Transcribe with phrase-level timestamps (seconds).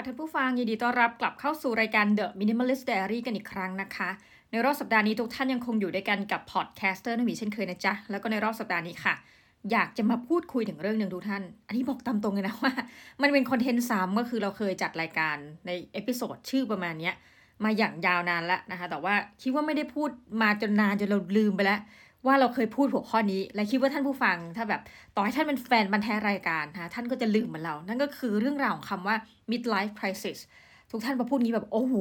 [0.00, 4.08] ค่ะท่านผู้ฟังยินดีต้อนรับกลับเข้าสู่รายการ The Minimalist Diary กันอีกครั้งนะคะ
[4.50, 9.14] ในรอบสัปดาห์นี้ทุกท่านยังคงอยู่ด้วยกันกับ podcaster นมีเช่นเคยนะจ๊ะ แล้วก็ในรอบสัปดาห์นี้ค่ะ
[9.72, 12.72] อยากจะมาพูดคุยถึงเรื่องหนึ่งทุกท่าน อันนี้บอกตามตรงเลยนะว่า
[13.22, 15.36] มันเป็น content ซ้ำก็คือเราเคยจัดรายการ
[15.66, 17.10] ใน episode ชื่อประมาณนี้
[17.64, 20.10] มาอย่างยาวนานแล้วนะคะ แต่ว่าคิดว่าไม่ได้พูด
[20.42, 21.80] มาจนนานจนเราลืมไปแล้ว
[22.26, 24.82] ว่าเราเคยพูดหัวข้อนี้ และคิดว่าท่านผู้ฟัง ถ้าแบบ
[25.16, 29.16] ต่อให้ท่านเป็นแฟนบันแท้รายการนะท่านก็จะลืมเหมือนเรา นั่นก็คือเรื่องราวของคำว่า
[29.50, 30.38] midlife crisis
[30.90, 31.94] ทุกท่านพอพูดนี้แบบ โอ้โห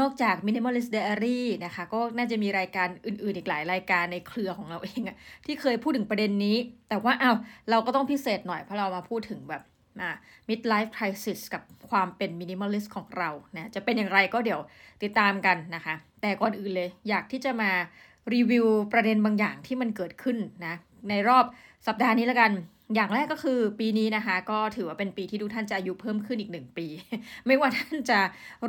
[0.00, 5.16] นอกจาก minimalist diary นะคะ ก็น่าจะมีรายการอื่น ๆ อีกหลายรายการในเครือของเราเองอะ
[5.46, 6.56] ที่เคยพูดถึงประเด็นนี้
[6.88, 7.32] แต่ว่าเอ้า
[7.70, 9.62] เราก็ต้องพิเศษหน่อยเพราะเรามาพูดถึงแบบ
[10.00, 10.10] มา
[10.48, 14.60] midlife crisis กับความเป็น minimalist ของเรานะจะเป็นอย่างไรก็เดี๋ยว
[15.02, 17.70] ติดตามกันนะคะ แต่ก่อนอื่นเลย อยากที่จะมา
[18.34, 20.36] รีวิวประเด็นบางอย่างที่มันเกิดขึ้น
[20.66, 20.74] นะ
[21.08, 21.44] ในรอบ
[21.86, 22.52] สัปดาห์นี้แล้วกัน
[22.94, 26.86] อย่างแรกก็คือปีนี้นะคะ ก็ถือว่าเป็นปีที่ทุกท่านจะอายุเพิ่มขึ้นอีกหนึ่งปี
[27.46, 28.18] ไม่ว่าท่านจะ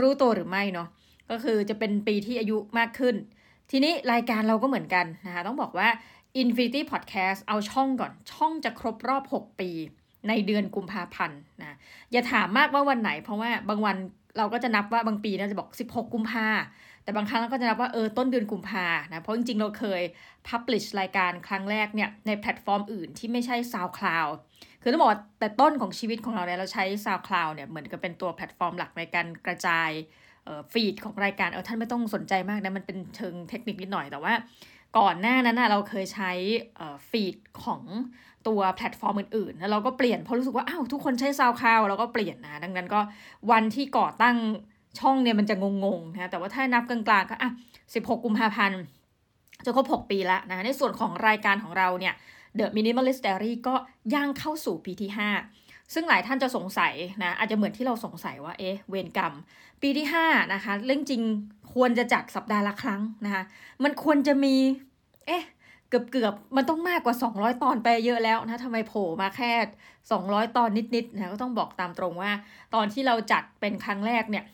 [0.02, 0.88] รู้ตัวหรือไม่เนาะ
[1.32, 3.16] ก็คือจะเป็นปีที่อายุมากขึ้น
[3.72, 5.90] ทีนี้รายการเราก็เหมือนกันนะคะ ต้องบอกว่า
[6.42, 9.70] Infinity Podcast เอาช่องก่อนช่องจะครบรอบ 6 ปี
[10.28, 11.78] ในเดือนกุมภาพันธ์นะ
[12.12, 13.96] อย่าถามมากว่าวันไหน เพราะว่าบางวัน
[14.38, 16.48] เราก็จะนับว่าบางปีเราจะบอก 16 กุมภา
[17.04, 20.02] แต่บางครั้งเราก็จะนับว่าเออต้นเดือนกุมภานะ เพราะจริงๆ เราเคย
[20.48, 24.34] publish รายการครั้งแรกเนี่ยในแพลตฟอร์มอื่นที่ไม่ใช่ SoundCloud
[24.82, 29.90] คือต้องบอกว่าแต่ต้นของชีวิตของเราเนี่ยเราใช้ SoundCloud เนี่ยเหมือนกับเป็นตัวแพลตฟอร์มหลักในการกระจาย
[30.72, 34.34] feed ของรายการเออท่านไม่ต้องสนใจมากนะมันเป็นเชิงเทคนิคนิดหน่อยแต่ว่า
[34.98, 36.32] ก่อนหน้านั้นนะเราเคยใช้
[37.10, 37.82] feed ของ
[38.48, 43.00] ตัวแพลตฟอร์มอื่นๆ แล้วเราก็เปลี่ยนเพราะรู้สึกว่า อ้าว ทุกคนใช้ SoundCloud เราก็เปลี่ยนนะ ดังนั้นก็
[43.52, 44.38] วันที่ก่อตั้ง
[45.00, 47.50] ช่องเนี่ยมันจะงงๆนะแต่ว่าถ้านับกลางๆก็อะ
[47.82, 48.82] 16 กุมภาพันธ์
[49.66, 52.14] จะครบ 6 ปีละนะในส่วนของรายการของเราเนี่ย
[52.58, 53.76] The Minimalist Diary ก็
[54.14, 55.10] ย่างเข้าสู่ปีที่
[55.52, 59.34] 5 ซึ่งหลายท่านจะสงสัยนะอาจจะเหมือนที่เราสงสัยว่าเอ๊ะเวรกรรม
[59.82, 61.22] ปีที่ 5 นะคะ เรื่องจริง
[61.74, 63.44] ควรจะจัดสัปดาห์ละครั้งนะคะ
[63.84, 64.56] มันควรจะมี
[65.28, 65.44] เอ๊ะ
[65.90, 69.52] เกือบเกือบมันต้องมากกว่า 200 ตอนไปเยอะแล้วนะทำไมโผล่มาแค่
[70.04, 72.32] 200 ตอนนิดๆนะก็ต้องบอกตามตรงว่า
[72.76, 74.46] ตอนที่เราจัดเป็นครั้งแรกเนี่ย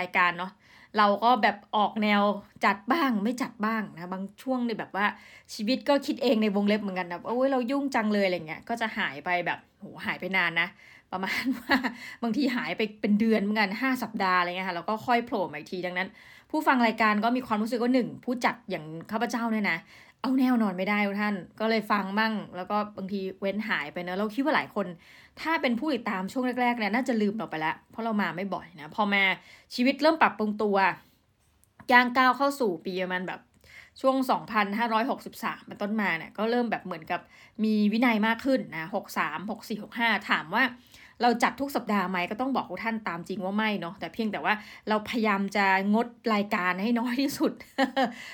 [0.00, 0.52] รายการเนาะ
[0.98, 2.22] เราก็แบบออกแนว
[2.64, 5.06] จัดบ้างไม่จัดบ้างนะ บางช่วงในแบบว่า
[5.54, 10.68] ชีวิตก็คิดเองในวงเล็บเหมือนกันนะโอ้ยเรายุ่งจังเลยอะไรเงี้ยก็จะหายไปแบบโหหายไปนานนะ
[11.12, 11.76] ประมาณว่า
[12.22, 16.08] บางทีหายไปเป็นเดือนเหมือนกันห้าสัปดาห์อะไรเงี้ยค่ะแล้วก็ค่อยโผล่มาอีกทีดังนั้น
[16.50, 19.78] ผู้ฟังรายการก็มีความรู้สึกว่าหนึ่งผู้จัดอย่างข้าพเจ้าเนี่ยนะ
[20.22, 24.86] เอาแนวนอนไม่ได้ท่าน ก็เลยฟังมั่ง แล้วก็บางทีเว้นหายไปเนอะเราคิดว่าหลายคน
[25.40, 29.22] ถ้าเป็นผู้ติดตามช่วงแรกๆเนี่ยน่าจะลืมเราไปแล้วเพราะเรามาไม่บ่อยนะ พอมา
[29.74, 30.76] ชีวิตเริ่มปรับปรุงตัว
[31.92, 33.40] ย่างก้าวเข้าสู่ปีประมาณแบบ
[34.00, 34.16] ช่วง
[34.92, 37.20] 2,563เป็นต้นมาเนี่ยก็เริ่มแบบเหมือนกับ
[37.64, 40.62] มีวินัยมากขึ้นนะ 63 64 65 ถามว่า
[41.22, 44.54] เราจัดทุกสัปดาห์ไหมก็ต้องบอกทุกท่านตามจริงว่าไม่เนาะแต่เพียงแต่ว่า
[44.88, 45.64] เราพยายามจะ
[45.94, 47.52] งดรายการให้น้อยที่สุด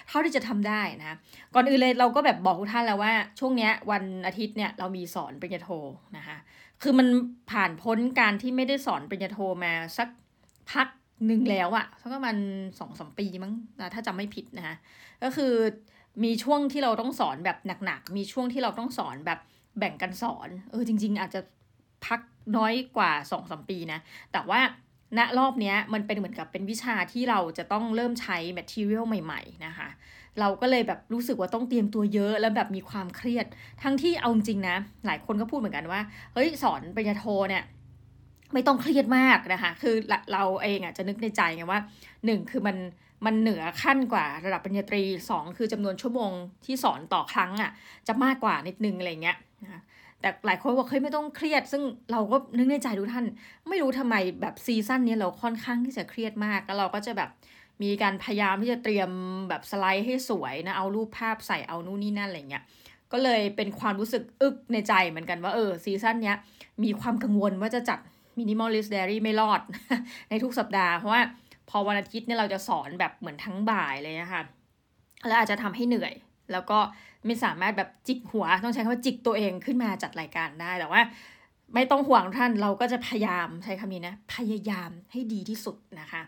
[0.08, 1.16] เท่าที่จะทำได้นะ
[1.54, 5.70] ก่อนอื่นเลยเราก็แบบบอกทุกท่านแล้วว่า ช่วงเนี้ยวันอาทิตย์เนี่ยเรามีสอนปริญญาโท
[6.16, 6.36] นะคะ
[6.82, 7.06] คือมัน
[7.50, 10.08] ผ่านพ้นการที่ไม่ได้สอนปริญญาโทมาสัก
[10.72, 10.88] พัก
[11.26, 12.36] หนึ่งแล้วอะสักประมาณ
[12.78, 13.52] สองสมปีมั้ง
[13.94, 14.76] ถ้าจำไม่ผิดนะคะ
[15.22, 15.52] ก็คือ
[16.24, 19.38] มีช่วงที่เราต้องสอนแบบหนักๆ มีช่วงที่เราต้องสอนแบบ
[19.78, 21.40] แบ่งกันสอน เออจริง ๆ อาจจะ
[22.06, 22.20] พัก
[22.56, 24.00] น้อยกว่าสองสมปีนะ
[24.32, 24.60] แต่ว่า
[25.18, 29.88] ณรอบนี้มันเป็นเหมือนกับเป็นวิชาที่เราจะต้องเริ่มใช้แมทเทียลใหม่ ๆ นะคะ
[30.40, 33.46] เราก็เลยแบบรู้สึกว่าต้องเตรียมตัวเยอะแล้วแบบมีความเครียด
[33.82, 34.76] ทั้งที่เอาจริงนะ
[35.06, 36.00] หลายคนก็พูดเหมือนกันว่า
[36.34, 37.62] เฮ้ย สอนปริญญาโทเนี่ย
[38.52, 39.94] ไม่ต้องเครียดมากนะคะ คือ
[40.32, 41.80] เราเองอะจะนึกในใจไงว่า
[42.26, 42.76] หนึ่งคือมัน
[43.26, 46.32] มันเหนือขั้นกว่าระดับปริญญาตรีสองคือจำนวนชั่วโมง
[46.64, 47.70] ที่สอนต่อครั้งอะ
[48.08, 49.82] จะมากกว่านิดนึงอะไรเงี้ยนะ
[50.24, 53.26] แต่หลายคนบอกเฮ้ยไม่ต้องเครียด ซึ่งเราก็นึกในใจทุกท่าน
[53.68, 57.30] ไม่รู้ทำไมแบบ season นี้เราค่อนข้างที่จะเครียดมาก แล้วเราก็จะแบบ
[57.82, 59.10] มีการพยายามที่จะเตรียม
[59.48, 62.62] แบบสไลด์ให้สวยนะ เอารูปภาพใส่เอานู่นนี่นั่นอะไรเงี้ย
[63.12, 66.34] ก็เลยเป็นความรู้สึกอึกในใจเหมือนกันว่าเออ season นี้
[66.84, 67.98] มีความกังวลว่าจะจัด
[68.38, 69.60] Minimalist Diary ไม่รอด
[70.30, 71.20] ในทุกสัปดาห์ เพราะว่า
[71.70, 74.42] พอวันอาทิตย์เนี่ยเราจะสอนแบบเหมือนทั้งบ่ายเลยนะคะ
[75.26, 76.14] แล้วอาจจะทำให้เหนื่อย
[76.52, 76.78] แล้วก็
[77.26, 81.02] ไม่สามารถแบบจิกหัว ต้องใช้คำว่าจิกตัวเองขึ้นมาจัดรายการได้แต่ว่า
[81.74, 86.22] ไม่ต้องห่วงท่านเราก็จะพยายามใช้คำนี้นะ พยายามให้ดีที่สุดนะคะ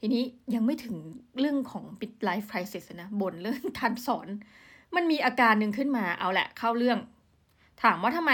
[0.00, 0.22] ทีนี้
[0.54, 0.96] ยังไม่ถึง
[1.40, 4.28] เรื่องของปิดไลฟ์คริสิสนะบ่นเรื่องการสอน
[4.96, 6.98] มันมีอาการหนึ่งขึ้นมาเอาแหละเข้าเรื่อง
[7.82, 8.32] ถามว่าทำไม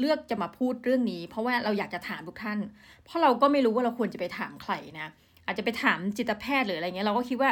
[0.00, 2.58] เลือกจะมาพูดเรื่องนี้ เพราะว่าเราอยากจะถามทุกท่าน
[3.04, 5.08] เพราะเราก็ไม่รู้ว่าเราควรจะไปถามใครนะ
[5.46, 7.50] อาจจะไปถามจิตแพทย์หรืออะไรเงี้ยเราก็คิดว่า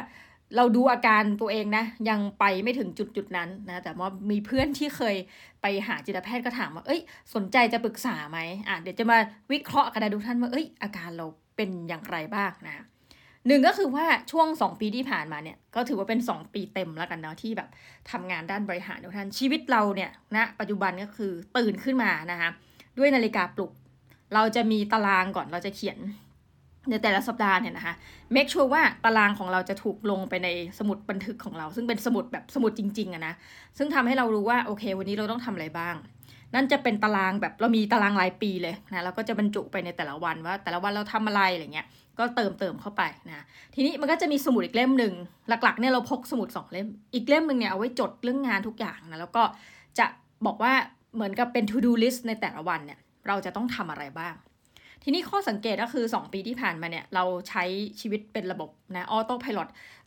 [0.56, 5.16] เราดูอาการตัวเองนะ ยังไปไม่ถึงจุดจุดนั้นนะแต่ว่ามีเพื่อนที่เคย
[5.62, 7.00] ไปหาจิตแพทย์ก็ถามว่า เอ้ย
[7.34, 8.38] สนใจจะปรึกษาไหม
[8.68, 9.18] อะเดี๋ยวจะมา
[9.52, 11.26] วิเคราะห์กันนะทุกท่านว่าเอ้ย อาการเรา
[11.56, 12.84] เป็นอย่างไรบ้างนะ
[13.46, 17.68] หนึ่งก็คือว่าช่วงสองปีที่ผ่านมาเนี่ย ก็ถือว่าเป็นสองปีเต็มแล้วกันเนาะที่แบบ
[18.10, 22.50] ทำงานด้านบริหารทุกท่านชีวิตเราเนี่ยณนะปัจจุบันก็คือตื่นขึ้นมานะคะ
[22.98, 23.72] ด้วยนาฬิกาปลุก
[24.34, 25.98] เราจะมีตารางก่อนเราจะเขียน
[26.90, 27.94] ในแต่ละสัปดาห์เนี่ยนะคะ
[28.34, 30.48] make sure ว่าตารางของเราจะถูกลงไปใน
[30.78, 33.34] สมุดบันทึกของเรา ซึ่งเป็นสมุดแบบสมุดจริงๆอะนะ
[33.78, 35.96] ซึ่งทำให้เรารู้ว่าโอเค วันนี้เราต้องทำอะไรบ้าง
[36.54, 41.86] นั่นจะเป็นตารางแบบเรามีตารางรายปีเลยนะเราก็จะบรรจุไปในแต่ละวันว่า แต่ละวันเราทำอะไรอะไรเงี้ย
[42.18, 43.44] ก็เติมเติมเข้าไปนะ
[43.74, 45.14] ทีนี้มันก็จะมีสมุดอีกเล่มหนึ่ง
[45.48, 49.42] หลักๆเนี่ยเราพกสมุดสองเล่ม อีกเล่มหนึ่งเนี่ยเอาไว้จดเรื่องงานทุกอย่างนะ แล้วก็
[49.98, 50.06] จะ
[50.46, 50.72] บอกว่า
[51.14, 52.98] เหมือนกับเป็น to do list ในแต่ละวันเนี่ย
[53.28, 54.34] เราจะต้องทำอะไรบ้าง
[55.08, 57.64] ทีนี้ข้อสังเกตก็คือ 2 ปีที่ผ่านมาเนี่ย เราใช้
[58.00, 59.58] ชีวิตเป็นระบบนะออโต้พายロ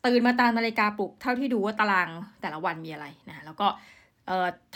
[0.05, 2.09] ตื่นมาตามนาฬิกาปลุกเท่าที่ดูว่าตาราง
[2.41, 3.67] แต่ละวันมีอะไรนะแล้วก็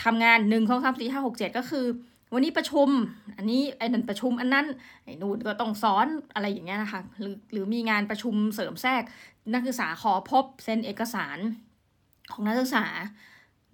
[0.04, 1.84] ทำงานหนึ่งสองสามสี่ห้าหกเจ็ดก็คือ
[2.34, 2.88] วันนี้ประชุม
[3.36, 4.66] อันนี้ไอ้นั่นประชุมอันนั้น
[5.04, 9.02] ไอ้นู่นก็ต้องสอนอะไรอย่างเงี้ยนะคะหรือหรือมีงานประชุมเสริมแทรก
[9.54, 11.38] นักศึกษาขอพบเซ็นเอกสาร
[12.32, 12.84] ของนักศึกษา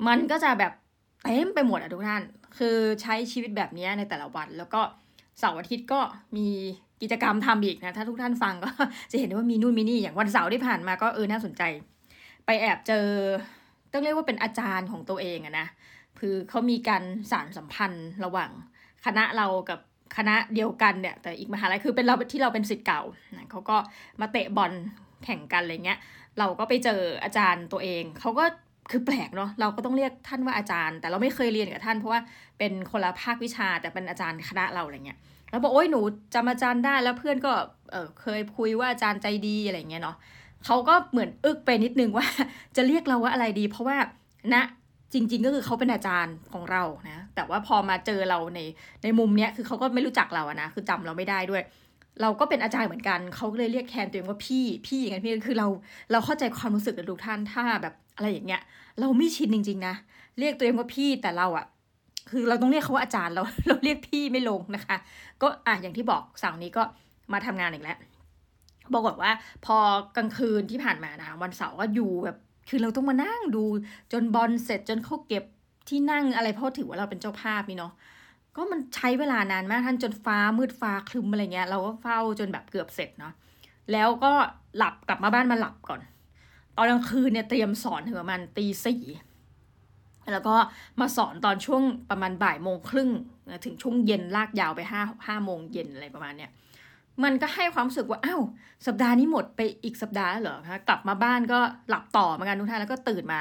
[0.06, 0.72] มันก็จะแบบ
[1.22, 2.22] เต็มไปหมดอะทุกท่าน
[2.58, 4.80] คือใช้ชีวิตแบบนี้ในแต่ละวันแล้วก็
[5.38, 6.00] เสาร์อาทิตย์ก็
[6.36, 6.48] มี
[7.02, 8.70] กิจกรรมทำอีกนะ ถ้าทุกท่านฟังก็
[9.10, 11.62] จะเห็นว่ามีนู่นมีนี่อย่างวันเสาร์ที่ผ่านมาก็เออน่าสนใจ
[12.46, 13.06] ไปแอบเจอ
[13.92, 15.66] ต้องเรียกว่าเป็นอาจารย์ของตัวเองอะนะ
[16.18, 18.50] คือเขามีการสารสัมพันธ์ระหว่าง
[19.04, 19.78] คณะเรากับ
[20.16, 23.02] คณะเดียวกันเนี่ย แต่อีกมหาลัยคือเป็นเราที่เราเป็นสิทธิ์เก่า
[23.36, 23.76] นะเขาก็
[24.20, 24.72] มาเตะบอล
[25.24, 25.98] แข่งกันอะไรเงี้ย
[26.38, 28.44] เราก็ไปเจออาจารย์ตัวเอง เขาก็
[28.90, 32.20] คือแปลกเนาะเราก็ต้องเรียกท่านว่าอาจารย์ แต่เราไม่เคยเรียนกับท่านเพราะว่า
[32.58, 35.18] เป็นคนละภาควิชาแต่เป็นอาจารย์คณะเราอะไรเงี้ย
[35.50, 36.00] แล้วบอกโอ้ยหนู
[36.34, 37.52] จำอาจารย์ได้แล้วเพื่อนก็
[37.90, 40.16] เออเคยคุยว่าอาจารย์ใจดีอะไรเงี้ยเนาะ
[40.64, 42.26] เขาก็เหมือนอึกไปนิดนึงว่า
[42.76, 43.96] จะเรียกเราว่าอะไรดี เพราะว่า
[44.54, 44.62] ณนะ
[45.14, 48.60] จริง ๆ ก็คือเขาเป็นอาจารย์ของเรานะแต่ว่าพอมาเจอเราใน
[49.02, 51.62] ในมุมเนี้ยคือเขาก็ไม่รู้จักเราอะนะคือจำเราไม่ได้ด้วย
[52.20, 55.68] เราก็เป็นอาจารย์เหมือนกันเขาเลยเรียกแทนตัวเองว่าพี่พี่อย่างนั้นพี่คือเรา
[56.12, 58.62] เราเข้าใจความรู้สึกกับทุกท่านถ้าแบบอะไรอย่างเงี้ย
[59.00, 59.94] เราไม่ชินจริง ๆ นะ
[60.38, 61.66] เรียกตัวเองว่าพี่แต่เราอะ
[62.30, 64.96] คือเราต้องเรียกเขาว่าอาจารย์เราเราเรียกพี่ไม่ลงนะคะ
[65.42, 66.82] ก็อะอย่างที่บอกเสาร์นี้ก็
[67.32, 67.98] มาทำงานอีกแล้ว
[68.92, 69.32] บอกว่า
[69.66, 69.76] พอ
[70.16, 72.36] กลางคืนที่ผ่านมานะวันเสาร์ก็อยู่แบบ
[72.68, 73.64] คือเราต้องมานั่งดู
[74.12, 75.44] จนบอลเสร็จจนเขาเก็บ
[75.88, 77.92] ที่นั่งอะไรเพราะถือว่าเราเป็นเจ้าภาพนี่เนาะ
[78.56, 83.32] ก็มันใช้เวลานานมากท่านจนฟ้ามืดฟ้าคลึมอะไรเงี้ย เราก็เฝ้าจนแบบเกือบเสร็จเนาะ
[83.92, 84.32] แล้วก็
[84.76, 86.00] หลับกลับมาบ้านมาหลับก่อน
[86.76, 89.02] ตอนกลางคืนเนี่ยเตรียมสอนถึงประมาณตีสี่
[90.32, 90.54] แล้วก็
[91.00, 93.10] มาสอนตอนช่วงประมาณบ่ายโมงครึ่ง
[93.64, 96.50] ถึงช่วงเย็นลากยาวไปห้าห้าโมงเย็นอะไรประมาณเนี้ย
[97.24, 98.42] มันก็ให้ความรู้สึกว่าอ้าว
[98.86, 101.58] สัปดาห์นี้หมดไปอีกสัปดาห์เหรอคะกลับมาบ้านก็
[101.88, 103.40] หลับต่อเหมือนกันทุกท่านแล้วก็ตื่นมา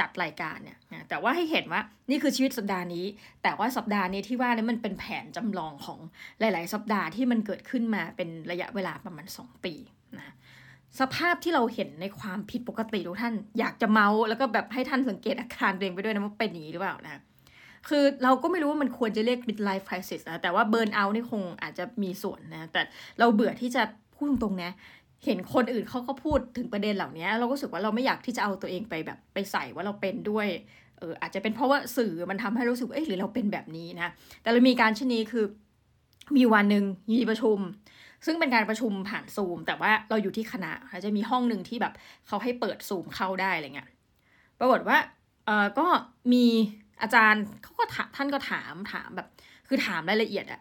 [0.00, 1.80] จัดรายการเนี่ยแต่ว่าให้เห็นว่า
[2.10, 3.04] นี่คือชีวิตสัปดาห์นี้
[3.42, 5.98] แต่ว่าสัปดาห์นี้ที่ว่านี่มันเป็นแผนจำลองของ
[6.40, 9.74] หลาย ๆ สัปดาห์ที่มันเกิดขึ้นมาเป็นระยะเวลาประมาณ 2 ปี
[10.18, 10.34] นะ
[11.00, 17.22] สภาพที่เราเห็นในความผิดปกติทุกท่าน อยากจะเมาแล้วก็แบบให้ท่านสังเกตอาการตัวเองไปด้วยนะว่าเป็นอย่างนี้หรือเปล่านะ
[17.88, 22.82] คือเราก็ไม่รู้ว่ามันควรจะเรียก midlife crisis นะแต่ว่า burn out นี่คงอาจจะมีส่วนนะแต่
[23.18, 23.82] เราเบื่อที่จะ
[24.14, 24.72] พูดตรงๆนะ
[25.24, 30.48] เห็นคนอื่นเขาก็พูดถึงประเด็นเหล่านี้เราก็รู้สึกว่าเราไม่อยากที่จะเอาตัวเองไปแบบไปใส่ว่าเราเป็นด้วย
[30.98, 34.08] เอออาจจะเป็นเพราะว่าสื่อมันทำให้รู้สึกเอ๊ะหรือเราเป็นแบบนี้นะ
[34.42, 35.44] แต่เรามีการชนีคือ
[36.36, 37.58] มีวันหนึ่งมีประชุม
[38.26, 40.72] ซึ่งเป็นการประชุมผ่านซูม แต่ว่าเราอยู่ที่คณะ
[41.04, 41.92] จะมีห้องหนึ่งที่แบบ
[42.26, 43.88] เขาให้เปิดซูมเข้าได้อะไรเงี้ย
[44.58, 44.98] ปรากฏว่า
[45.46, 45.86] เออก็
[46.32, 46.44] มี
[47.02, 47.84] อาจารย์เขาก็
[48.16, 49.28] ท่านก็ถามถามแบบ
[49.68, 50.60] คือถามรายละเอียดอะ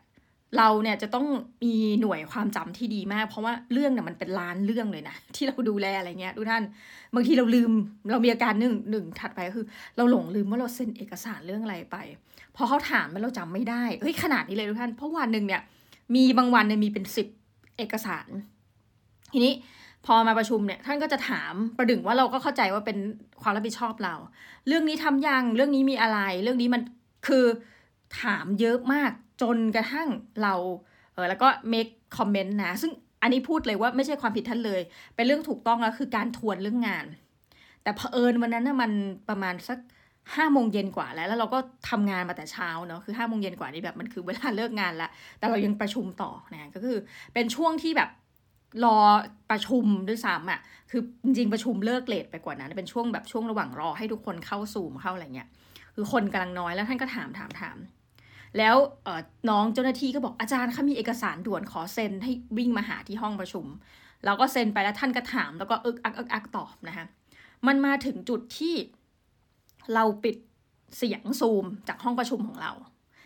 [0.57, 1.27] เราเนี่ยจะต้อง
[1.63, 6.63] มีหน่วยความจำที่ดีมาก เพราะว่าเรื่องเนี่ยมันเป็นล้านเรื่องเลยนะ ที่เราดูแลอะไรเงี้ยทุกท่าน
[7.15, 7.71] บางทีเราลืม
[8.11, 9.65] เรามีอาการหนึ่งหนึ่งถัดไปก็คือ
[9.97, 11.97] เราหลงลืมว่าเราเซ็นเอกสารเรื่องอะไรไป
[12.55, 15.61] พอเขาถามมันเราจำไม่ได้เฮ้ยขนาดนี้เลยทุกท่าน เพราะวันหนึ่งเนี่ย
[16.15, 17.27] มีบางวันเนี่ยมีเป็นสิบ
[17.77, 18.27] เอกสาร
[19.33, 19.53] ทีนี้
[20.05, 22.97] พอมาประชุมเนี่ยท่านก็จะถามประดึงว่าเราก็เข้าใจว่าเป็น
[23.41, 24.15] ความรับผิดชอบเรา
[24.67, 26.81] เรื่องนี้ทำยังเรื่องนี้มีอะไร เรื่องนี้มัน
[27.27, 27.45] คือ
[28.21, 29.11] ถามเยอะมาก
[29.41, 30.07] จนกระทั่ง
[30.41, 30.53] เรา
[31.13, 34.81] เออแล้วก็ make comment นะ ซึ่งอันนี้พูดเลยว่าไม่ใช่ความผิดท่านเลย
[35.15, 37.05] เป็นเรื่องถูกต้องแล้วคือการทวนเรื่องงาน
[37.83, 38.91] แต่เผอิญวันนั้นนะมัน
[39.29, 39.79] ประมาณสัก
[40.35, 46.97] ห้าโมงเย็นกว่าแล้ว แล้วเราก็ทำงานมาแต่เช้าเนาะคือห้าโมงเย็นกว่านี่แบบมันคือเวลาเลิกงานแล้วแต่เรายังประชุมต่อนะก็คือ
[47.33, 48.09] เป็นช่วงที่แบบ
[48.85, 48.97] รอ
[49.51, 50.59] ประชุมด้วยซ้ำอะ
[50.91, 55.49] คือจริงประชุมเลิกเลทไปกว่านั้นเป็นช่วงแบบช่วงระหว่างรอให้ทุกคนเข้าซูมเข้าอะไรเงี้ย
[55.95, 57.77] คือคนกำลังน้อยแล้วท่านก็ถามถามถาม
[58.57, 58.75] แล้ว
[59.49, 63.65] น้องเจ้าหน้าที่ก็บอกอาจารย์เขามีเอกสารด่วนขอเซ็นให้วิ่งมาหาที่ห้องประชุม
[64.25, 67.05] เราก็เซ็นไปแล้วท่านก็ถาม แล้วก็อึกอักอึกอักตอบนะคะ
[67.67, 68.75] มันมาถึงจุดที่
[69.93, 70.35] เราปิด
[70.97, 72.71] เสียงซูมจากห้องประชุมของเรา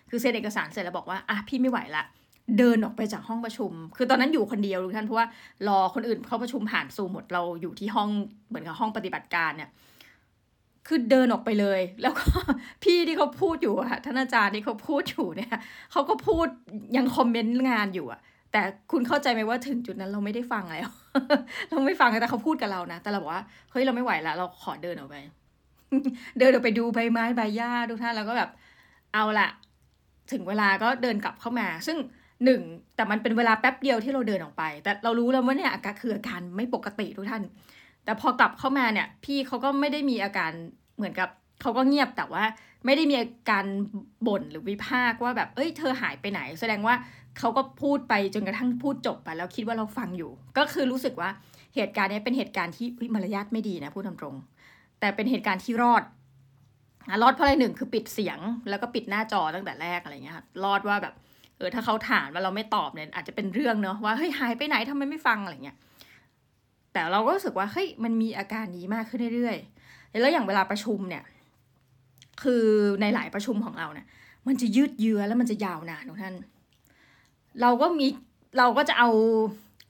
[0.10, 2.04] คือเซ็นเอกสารเสร็จแล้วบอกว่าอะพี่ไม่ไหวละ
[2.58, 5.28] เดินออกไปจากห้องประชุม คือตอนนั้นอยู่คนเดียวทุกท่านเพราะว่า
[5.68, 8.10] รอคนอื่นเข้าประชุมผ่านซูมหมดเราอยู่ที่ห้อง
[8.50, 9.70] เหมือนกับห้องปฏิบัติการเนี่ย
[10.88, 12.26] คือเดินออกไปเลย แล้วก็
[12.84, 15.60] พี่ที่เขาพูดอยู่อะท่านอาจารย์ที่เขาพูดอยู่เนี่ย
[15.92, 16.48] เขาก็พูด
[16.98, 18.22] ยังคอมเมนต์งานอยู่อะ
[18.52, 18.62] แต่
[18.92, 20.90] คุณเข้าใจไหมว่าถึงจุดนั้นเราไม่ได้ฟังแล้ว
[21.72, 25.16] เราไม่ฟังแต่เขาพูดกับเรานะแต่เราบอกว่าเฮ้ยเราไม่ไหวล้วเราขอเดินออกไป
[26.40, 28.50] เดินออกไปดูใบไม้ใบหญ้าทุกท่านแล้วก็แบบ
[29.14, 29.48] เอาละ
[30.32, 31.98] ถึงเวลาก็เดินกลับเข้ามา ซึ่ง
[32.46, 32.62] หนึ่ง
[32.96, 37.42] แต่มันเป็นเวลาแป๊บเดียวที่เราเดินออกไป แต่เรารู้แล้วว่าเนี่ยอาการคืออาการไม่ปกติทุกท่าน
[38.06, 40.52] แต่พอกลับเข้ามาเนี่ย พี่เขาก็ไม่ได้มีอาการ
[40.98, 41.30] เหมือนกับ
[41.62, 42.44] เขาก็เงียบแต่ว่า
[42.86, 43.66] ไม่ได้มีอาการ
[44.28, 46.96] บ่นหรือวิพากว่าแบบเอ้ยเธอหายไปไหน แสดงว่า
[47.40, 51.30] เขาก็พูดไปจนกระทั่งพูดจบไปแล้วคิดว่าเราฟังอยู่ ก็คือรู้สึกว่า
[51.76, 56.04] เหตุการณ์นี้เป็นเหตุการณ์ที่มารยาทไม่ดีนะพูดตรงๆแต่เป็นเหตุการณ์ที่รอด
[57.22, 61.14] รอดเพราะอะไรหนึ่งคือปิดเสียงแล้วก็ปิดหน้าจอตั้งแต่แรกอะไรเงี้ยรอดว่าแบบ
[61.58, 65.78] เออถ้าเขาถามว่าเราไม่ตอบเนี่ยอาจจะเป็นเรื่องเนาะว่าเฮ้ยหายไปไหนทำไมไม่ฟังอะไรเงี้ย
[66.94, 71.24] แต่เราก็รู้สึกว่าเฮ้ยมันมีอาการนี้มากขึ้นเรื่อยๆ แล้วอย่างเวลาประชุมเนี่ย
[72.44, 72.66] คือ
[73.02, 74.08] ในหลายประชุมของเราเนี่ย
[74.48, 76.36] มันจะยืดเยื้อแล้วมันจะยาวนานทุกท่าน
[77.62, 78.08] เราก็มี
[78.58, 79.10] เราก็จะเอา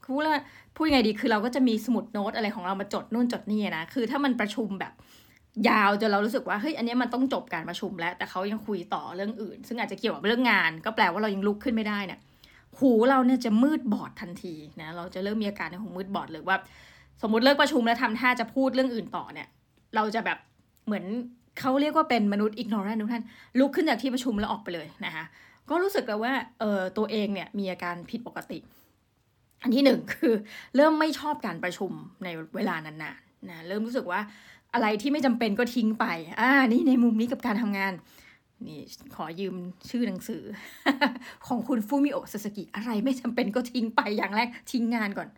[0.04, 0.42] พูดว่า
[0.76, 4.92] พูดยังไงดีคือเราก็จะมีสมุดโน้ตอะไรของเรามาจดนู่นจดนี่นะคือถ้ามันประชุมแบบ
[5.68, 12.20] ยาวจนเรารู้สึกว่าเฮ้ยอันนี้มันต้องจบการประชุมแล้ว แต่เขายังคุยต่อเรื่องอื่น ซึ่งอาจจะเกี่ยวกับเรื่องงาน ก็แปลว่าเรายังลุกขึ้นไม่ได้เนี่ย
[12.78, 16.56] หูเราเนี่ยจะมืดบอดทันทีนะเราจะเริ่มมีอาการในหูมืดบอดเลยว่า
[17.22, 19.48] สมมติเลิกประชุมแล้วทำท่าจะพูดเรื่องอื่นต่อเนี่ย
[19.96, 20.38] เราจะแบบ
[20.86, 21.04] เหมือน
[21.60, 23.24] เขาเรียกว่าเป็นมนุษย์อิกโนแรนทุกท่าน
[23.58, 25.24] ลุกขึ้นจากที่ประชุมแล้วออกไปเลยนะคะ
[25.70, 28.58] ก็รู้สึกแล้วว่าเออตัวเองเนี่ยมีอาการผิดปกติ
[29.62, 30.34] อันที่หนึ่งคือ
[30.76, 31.92] เริ่มไม่ชอบการประชุม
[32.24, 34.20] ในเวลานานๆนะเริ่มรู้สึกว่า
[34.74, 36.06] อะไรที่ไม่จำเป็นก็ทิ้งไป
[36.40, 37.92] อ่า นี่ในมุมนี้กับการทำงาน
[38.66, 38.80] นี่
[39.16, 39.56] ขอยืม
[39.90, 40.42] ชื่อหนังสือ
[41.46, 45.28] ของคุณฟูมิโอซาสกิ อะไรไม่จำเป็นก็ทิ้งไปอย่างแรกทิ้งงานก่อน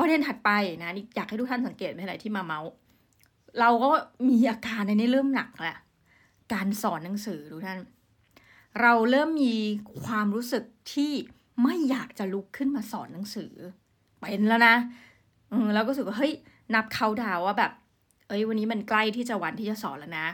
[0.00, 0.50] ประเด็นถัดไป
[0.82, 2.70] นะนี่อยากให้ทุกท่านสังเกตไม่อะไรที่มาเมาส์
[3.60, 3.90] เราก็
[4.28, 5.78] มีอาการในนี้เริ่มหนักแหละ
[6.52, 7.78] การสอนหนังสือทุกท่าน
[8.80, 9.56] เราเริ่มมี
[10.04, 10.64] ความรู้สึก
[10.94, 11.12] ที่
[11.62, 13.52] ไม่อยากจะลุกขึ้นมาสอนหนังสือ
[14.20, 14.74] เป็นแล้วนะ
[15.50, 16.32] เออเราก็รู้สึกว่าเฮ้ย
[16.74, 17.72] นับเขาดาวว่าแบบ
[18.28, 20.26] เอ้ยวันนี้มันใกล้ที่จะวันที่จะสอนแล้วนะ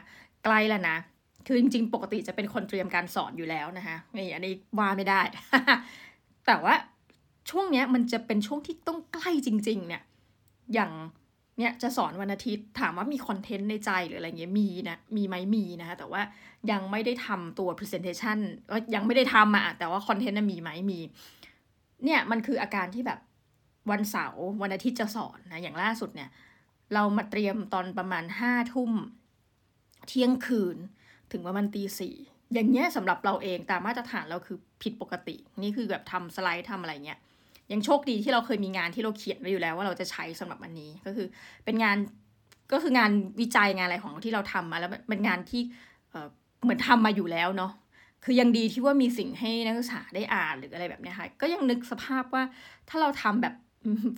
[0.45, 0.97] ใกล้แล้วนะ
[1.47, 5.21] คือจริงๆ ปกติจะเป็นคนเตรียมการสอนอยู่แล้วนะคะนี่อันนี้ว่าไม่ได้
[6.47, 6.75] แต่ว่า
[7.51, 10.03] ช่วงเนี้ยมันจะเป็นช่วงที่ต้องใกล้จริง ๆ เนี่ย
[10.75, 10.93] อย่าง
[11.59, 16.23] เนี่ยจะสอนวันอาทิตย์ถามว่ามีคอนเทนต์ในใจหรืออะไรเงี้ยมีนะมีไหมมีนะคะแต่ว่า
[16.71, 18.39] ยังไม่ได้ทำตัว presentation
[18.71, 21.01] ก็ยังไม่ได้ทำอะแต่ว่าคอนเทนต์มีไหมมี
[22.05, 23.21] เนี่ยมันคืออาการที่แบบ
[23.91, 26.31] วันเสาร์วันอาทิตย์จะสอนนะอย่างล่าสุดเนี่ย
[26.95, 28.93] เรามาเตรียมตอนประมาณห้าทุ่ม
[30.09, 30.77] เที่ยงคืน
[31.33, 32.15] ถึงประมาณตีสี่
[32.53, 37.19] อย่างเงี้ยสำหรับเราเองตามมาตรฐานเราคือผิดปกติ นี่คือแบบทำสไลด์ทำอะไรเงี้ย
[37.73, 41.27] ยังโชคดีที่เราเคยมีงานที่เราเขียนไว้อยู่แล้วว่าเราจะใช้สำหรับอันนี้ก็คือ
[41.65, 41.97] เป็นงาน
[42.73, 45.63] ก็คืองานวิจัยงานอะไรของที่เราทำมาแล้วเป็นงานที่
[46.63, 47.73] เหมือนทำมาอยู่แล้วเนาะ
[48.25, 52.43] คือยังดีที่ว่ามีสิ่งให้นักศึกษาได้อ่านหรืออะไรแบบนี้ค่ะก็ยังนึกสภาพว่า
[52.89, 53.55] ถ้าเราทำแบบ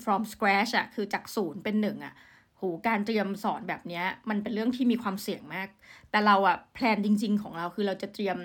[0.04, 2.14] from scratch อะคือจากศูนย์เป็นหนึ่งอะ
[2.56, 5.68] โหการเตรียมสอนแบบนี้มันเป็นเรื่องที่มีความเสี่ยงมาก
[6.10, 8.36] แต่เราอะ plan จริง ๆ ของเราคือเราจะเตรียม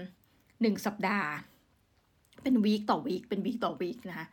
[0.61, 1.27] หนึ่งสัปดาห์
[2.43, 4.27] เป็น week ต่อ week เป็น week ต่อ week นะคะ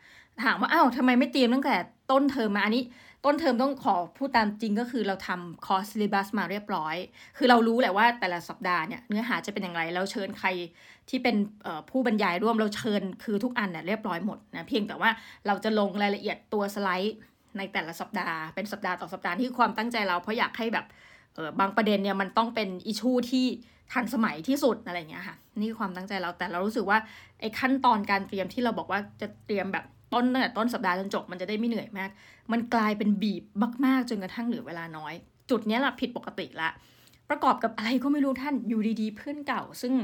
[0.44, 1.76] ถามว่าอ้าวทำไมไม่เตรียมตั้งแต่
[2.11, 2.85] ต้นเทอมมาอันนี้
[3.25, 6.97] ต้นเทอมต้องขอพูดตามจริงก็คือเราทำ course syllabus มาเรียบร้อย
[7.37, 10.49] คือเรารู้แหละว่าแต่ละสัปดาห์เนี่ยเนื้อหาจะเป็นอย่างไร เราเชิญใคร
[11.09, 11.37] ที่เป็น
[11.90, 15.11] ผู้บรรยายร่วมเราเชิญคือทุกอันเนี่ยเรียบร้อยหมดนะเพียงแต่ว่า
[15.47, 17.16] เราจะลงรายละเอียดตัวสไลด์
[17.59, 20.87] ในแต่ละสัปดาห์เป็นสัปดาห์ต่อสัปดาห์ที่ความตั้งใจเราเพราะอยากให้แบบ
[21.61, 23.47] บางประเด็นเนี่ยมันต้องเป็นอิชูที่
[23.92, 26.99] ทันสมัยที่สุดอะไรเงี้ยค่ะนี่คือความตั้งใจเราแต่เรารู้สึกว่า
[27.40, 32.10] ไอ้ขั้นตอนการเตรียมที่เราบอกว่าจะเตรียมแบบ ต้นตั้งแต่ต้นสัปดาห์จนจบมันจะได้ไม่เหนื่อยมาก
[32.52, 33.42] มันกลายเป็นบีบ
[33.86, 35.14] มากๆจนกระทั่งเหลือเวลาน้อย
[35.50, 36.70] จุดนี้แหละผิดปกติละ
[37.30, 39.94] ประกอบกับอะไรก็ไม่รู้ท่านอยู่ดีๆ เพื่อนเก่า ซึ่ง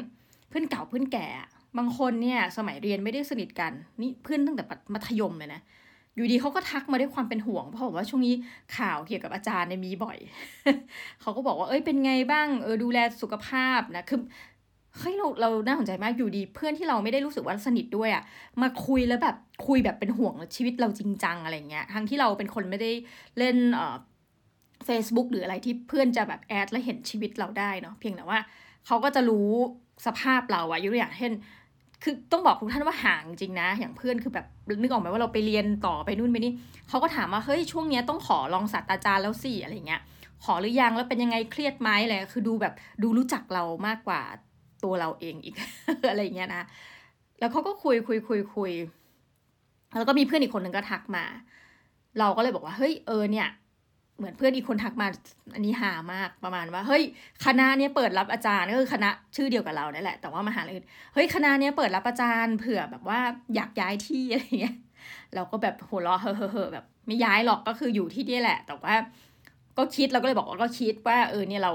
[0.49, 1.27] เพื่อนเก่าเพื่อนแก่
[1.79, 5.61] บางคนเนี่ยสมัยเรียนไม่ได้สนิทกันนี่เพื่อนตั้งแต่มัธยมเลยนะ
[6.15, 8.35] อยู่ดีเขาก็ทักมาด้วยความเป็นห่วง เพราะบอกว่าช่วงนี้
[8.77, 10.19] ข่าวเกี่ยวกับอาจารย์เนี่ยมีบ่อย
[11.21, 14.21] เขาก็บอกว่าเอ้ยเป็นไงบ้างเออดูแลสุขภาพนะคือ
[14.99, 18.23] เฮ้ยเราเราน่าสนใจมากอยู่ดีเพื่อนที่เราไม่ได้รู้สึกว่าสนิทด้วยอะ่ะ
[18.63, 19.37] มาคุยแล้วแบบ
[19.67, 22.91] คุยแบบเป็นห่วงชีวิตเราจริงจังอะไรเงี้ยทั้งที่เราเป็นคนไม่ได้
[23.39, 23.97] เล่นเอ่อ
[24.89, 28.39] Facebook หรืออะไรที่เพื่อนจะแบบแอดแล้วเห็นชีวิตเราได้เนาะเพียงแต่ว่า
[28.87, 29.49] เขาก็จะรู้
[30.07, 31.33] สภาพเราอะยกตัวอย่างเช่น
[32.03, 34.47] คือต้องบอกทุกท่านว่าห่างจริงนะ อย่างเพื่อนคือแบบ
[34.83, 36.53] นึกออกไหมว่าเราไปเรียนต่อไปนู่นไปนี่
[36.89, 40.01] เขาก็ถามว่าเฮ้ยช่วงนี้ต้องขอลองศาสตราจารย์แล้วสิอะไรเงี้ย
[40.45, 44.23] ขอหรือยังแล้วเป็นยังไงเครียดไหมอะไรคือดูแบบดูรู้จักเรามากกว่า
[44.87, 45.55] ตัวเราเองอีก
[46.11, 46.63] อะไรเงี้ยนะ
[47.41, 48.73] แล้วเขาก็คุยคุยคุยคุย
[49.97, 51.25] แล้วก็มีเพื่อนอีกคนหนึ่งก็ทักมา
[52.19, 53.49] เราก็เลยบอกว่า เฮ้ยเออเนี่ย
[54.19, 55.07] เหมือนเพื่อนอีกคนทักมา
[55.55, 57.03] อันนี้หามากประมาณว่า เฮ้ย
[57.47, 60.75] คณะเนี้ยเปิดรับอาจารย์ก็คือคณะชื่อเดียวกับเราเนี่ยแหละ แต่ว่ามหาลัย
[61.15, 63.21] เฮ้ยคณะเนี้ยเปิดรับอาจารย์เผื่อแบบว่า
[63.55, 64.77] อยากย้ายที่อะไรเงี้ย
[65.35, 66.31] เราก็แบบหัวเราะเฮ่
[66.65, 68.95] อๆแบบไม่ย้ายหรอกก็คืออยู่ที่นี่แหละ แต่ว่า
[69.79, 71.73] ก็คิดเราก็เลยบอกว่าก็คิดว่าเออเนี่ยเรา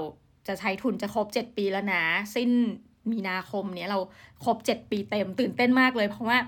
[0.48, 2.02] จะใช้ทุนจะครบเจ็ดปีแล้วนะ
[2.34, 2.50] สิ้น
[3.12, 3.98] มีนาคมเนี้ยเรา
[4.44, 6.38] ครบเจ็ดปีเต็มตื่นเต้นมากเลย เพราะว่า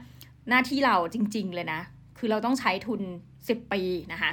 [0.48, 1.80] หน้าที่เราจริง ๆ เลยนะ
[2.18, 3.00] คือเราต้องใช้ทุน
[3.48, 3.82] สิบปี
[4.12, 4.30] นะคะ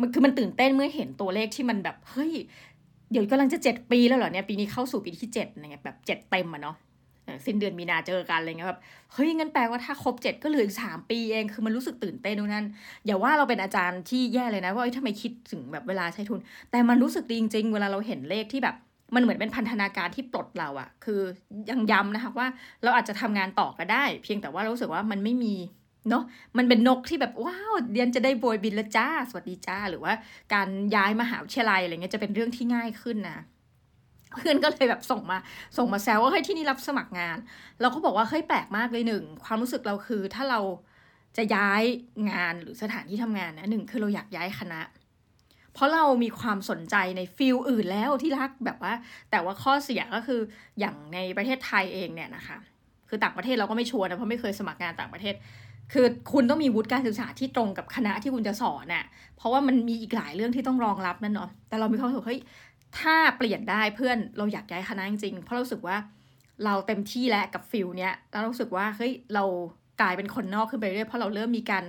[0.00, 2.32] มันคือมันตื่นเต้นเมื่อเห็นตัวเลขที่มันแบบเฮ้ย
[3.10, 6.76] เดี๋ยวกำลังจะเจ็ดปีแล้วเหรอเนี่ยปีนี้เข้าสู่ปีที่เจ็ดอะไรเงี้ยแบบเจ็ดเต็มอะเนาะ
[7.46, 8.80] สิ้นเดือนมีนาเจอกันอะไรเงี้ยแบบ
[9.12, 12.66] เฮ้ยงั้นแปลว่าถ้าครบเจ็ดก็เหลืออีกสามปีเองคือมันรู้สึกตื่นเต้นตรงนั้น
[13.06, 16.40] อย่าว่าเราเป็นอาจารย์ที่แย่เลยนะว่าทำไมคิดถึงแบบเวลาใช้ทุน
[16.70, 18.76] แต่มันรู้สึกดีจริงๆเวลาเราเห็นเลขที่แบบ
[19.14, 21.20] มันเหมือนเป็นพันธนาการที่ปลดเราอะคือ
[21.70, 22.46] ยังย้ำนะคะว่า
[22.82, 25.54] เราอาจจะทำงานต่อก็ได้ เพียงแต่ว่าเรู้สึกว่ามันไม่มี
[26.10, 26.24] เนาะ
[26.56, 30.12] มันเป็นนกที่แบบว้าวเรียนจะได้โบยบินละจ้า สวัสดีจ้า หรือว่า
[30.54, 33.38] การย้ายมหาวิทยาลัยอะไรเงี้ยจะเป็นเรื่องที่ง่ายขึ้นนะ
[34.36, 35.38] เพื่อนก็เลยแบบส่งมา
[35.78, 37.38] ส่งมาแซวว่าเฮ้ยที่นี่รับสมัครงาน
[37.80, 40.60] เราก็บอกว่าเฮ้ยแปลกมากเลยหนึ่งความรู้สึกเราคือถ้าเรา
[41.36, 41.82] จะย้าย
[42.30, 44.80] งานหรือสถานที่ทำงานนะหนึ่งคือเราอยากย้ายคณะ
[45.74, 48.92] เพราะเรามีความสนใจใน field อื่นแล้วที่รักแบบว่า
[49.30, 50.40] แต่ว่าข้อเสียก็คือ
[50.80, 52.56] อย่างในประเทศไทยเองเนี่ยนะคะ
[53.08, 55.34] คือต่างประเทศเราก็ไม่ sure นะเพราะไม่เคยสมัครงานต่างประเทศ
[55.92, 59.04] คือคุณต้องมีวุฒิการศึกษาที่ตรงกับคณะที่คุณจะสอนน่ะ
[59.36, 62.42] เพราะว่ามันมีอีกหลายเรื่องที่ต้องรองรับนั่นเนาะแต่เรามีความรู้สึกเฮ้ย
[62.98, 65.96] ถ้าเปลี่ยนได้เพื่อนเราอยากย้ายคณะจริงๆเพราะเราสึกว่า
[66.64, 69.44] เราเต็มที่แล้วกับ field เนี้ยแล้วเรู้สึกว่าเฮ้ยเรา
[70.00, 71.84] กลายเป็นคนนอกขึ้นไปเรื่อยเพราะเราเริ่มมีการ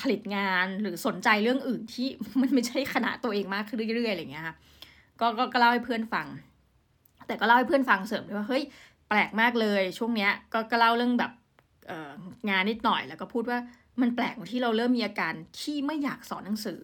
[0.00, 2.08] ผลิตงานหรือสนใจเรื่องอื่นที่
[2.40, 4.56] มันไม่ใช่คณะตัวเองมากขึ้นเรื่อยๆอะไรเงี้ยค่ะ
[5.20, 6.26] ก็ก็เล่าให้เพื่อนฟัง
[7.26, 8.62] แต่ก็เล่าให้เพื่อนฟังเสริมด้วยว่าเฮ้ย
[9.08, 11.32] แปลกมากเลยช่วงเนี้ยก็ก็เล่าเรื่องแบบ
[12.50, 13.58] งานนิดหน่อยแล้วก็พูดว่า
[14.00, 16.80] มันแปลกที่เราเริ่มมีอาการที่ไม่อยากสอนหนังสือ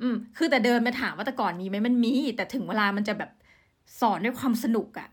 [0.00, 3.30] อืม คือแต่เดินมาถามว่าแต่ก่อนมีไหมมันมี แต่ถึงเวลามันจะแบบ
[4.00, 5.08] สอนด้วยความสนุกอะ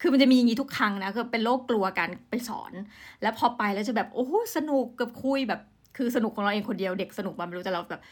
[0.00, 2.72] คือมันจะมีอย่างนี้ทุกครั้งนะคือเป็นโรคกลัวการไปสอน
[3.22, 5.60] แล้วพอไปแล้วจะแบบโอ้สนุกกับคุยแบบ
[5.98, 8.02] คือสนุกของเราเองคนเดียวเด็กสนุกมาไม่รู้แต่เราแบบ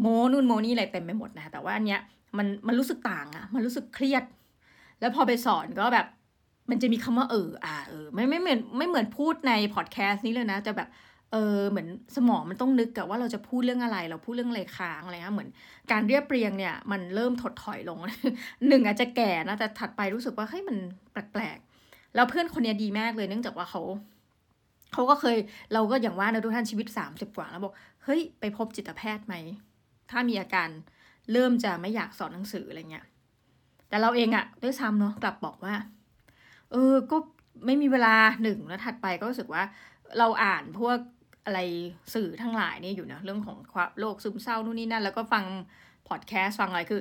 [0.00, 2.00] โมนู่นโมนี่อะไรเต็มไปหมดนะแต่ว่าอันเนี้ย
[2.38, 4.24] มันมันรู้สึกต่างอะมันรู้สึกเครียด
[5.00, 6.06] แล้วพอไปสอนก็แบบ
[6.70, 10.88] มันจะมีคำว่าเอออ่าเออไม่ไม่เหมือนไม่เหมือนพูดในพอดแคสต์นี้เลยนะจะแบบ
[11.32, 15.50] เออเหมือนสมองมันต้องนึกกับว่าเราจะพูดเรื่องอะไร เราพูดเรื่องอะไรค้างอะไรเงี้ยเหมือน
[15.92, 17.98] การเรียบเรียงเนี่ย มันเริ่มถดถอยลง
[18.68, 20.76] หนึ่งอาจจะแก่นะแต่ถัดไปรู้สึกว่าเฮ้ยมัน
[21.12, 23.82] แปลกๆแล้วเพื่อนคนนี้ดีมากเลยเนื่องจากว่าเขา
[24.92, 25.36] เขาก็เคย
[25.72, 29.34] เราก็อย่างว่านะทุกท่านชีวิตสามสิบกว่าแล้วบอกเฮ้ยไปพบจิตแพทย์ไหม
[30.10, 30.68] ถ้ามีอาการ
[31.32, 33.04] เริ่มจะไม่อยากสอนหนังสืออะไรเงี้ย
[33.88, 35.74] แต่เราเองอะด้วยซ้ำเนาะกลับบอกว่า
[36.72, 37.16] เออก็
[37.66, 39.62] ไม่มีเวลาหนึ่งแล้วถัดไปก็รู้สึกว่า
[40.18, 40.98] เราอ่านพวก
[41.44, 41.60] อะไร
[42.14, 45.44] สื่อทั้งหลายนี่อยู่นะเรื่องของความโรคซึมเศร้านู่นนี่นั่นแล้วก็ฟัง
[46.08, 47.00] พอดแคสต์ฟังอะไรคือ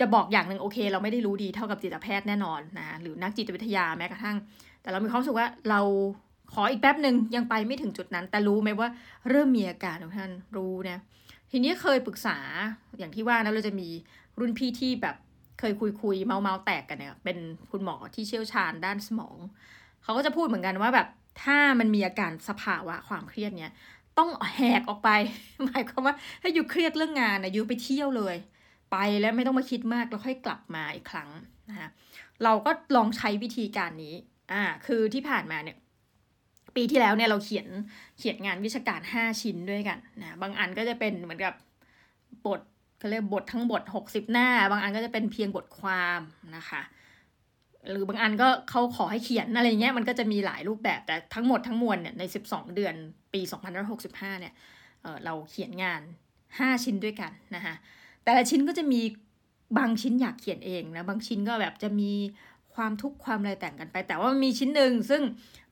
[0.00, 4.36] จะบอกอย่างหนึ่งโอเค เราไม่ได้รู้ดีเท่ากับจิตแพทย์แน่นอนนะหรือนักจิตวิทยาแม้กระทั่ง
[4.82, 5.80] แต่เรามีความรู้สึกว่าเรา
[6.54, 8.88] ขออีกแป๊บหนึ่งยังไปไม่ถึงจุดนั้น แต่รู้ไหมว่า
[9.30, 10.98] เริ่มมีอาการทุกท่านรู้นะ
[11.50, 12.38] ทีนี้เคยปรึกษา
[12.98, 13.88] อย่างที่ว่านะเราจะมี
[14.38, 15.16] รุ่นพี่ที่แบบ
[15.60, 17.38] เคยคุยคุยเมาเมาแตกกันเนี่ยเป็น
[17.70, 19.36] คุณหมอที่เชี่ยวชาญด้านสมอง
[20.02, 21.08] เขาก็จะพูดเหมือนกันว่าแบบ
[21.42, 23.74] ถ้ามันมีอาการสภาวะความเครียดเนี้ย
[24.18, 25.10] ต้องแหกออกไป
[25.64, 28.36] หมายความว่าถ้าอยู่เครียดเรื่องงานนะยูไปเที่ยวเลย
[28.92, 31.30] ไปแล้วไม่ต้องมาคิดมากแล้วค่อยกลับมาอีกครั้ง
[31.70, 31.88] นะคะ
[32.44, 34.14] เราก็ลองใช้วิธีการนี้
[34.52, 35.76] อ่าคือที่ผ่านมาเนี่ย
[36.76, 37.66] ปีที่แล้วเนี่ยเราเขียน
[38.18, 41.54] เขียนงานวิชาการห้าชิ้นด้วยกันนะบางอันก็จะเป็นเหมือนกับ
[42.46, 42.60] บท
[42.98, 46.20] เขาเรียกบททั้งบทหกสิบหน้า บางอันก็จะเป็นเพียงบทความ
[46.56, 46.82] นะคะ
[47.90, 52.94] หรือบางอันก็เขาขอให้เขียนอะไรเงี้ยมันก็จะมีหลายรูปแบบแต่ทั้งหมดทั้งมวลเนี่ยใน 12 เดือน
[53.32, 53.40] ปี
[53.90, 54.54] 2565 เนี่ย
[55.02, 56.00] เเราเขียนงาน
[56.42, 57.74] 5 ชิ้นด้วยกันนะคะ
[58.24, 59.00] แต่ละชิ้นก็จะมี
[59.78, 62.10] บางชิ้นอยากเขียนเองนะบางชิ้นก็แบบจะมี
[62.76, 65.22] ความทุกข์ความอะไรแต่งกันไป แต่ว่ามีชิ้นหนึ่งซึ่ง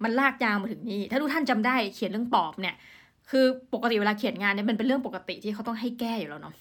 [0.02, 2.74] มันลากยาวมาถึงนี้ถ้าทุกท่านจำได้เขียนเรื่องปอบเนี่ย
[3.30, 6.54] คือปกติเวลาเขียนงานเนี่ยมันเป็นเรื่องปกติที่เขาต้องให้แก้อยู่แล้วเนาะ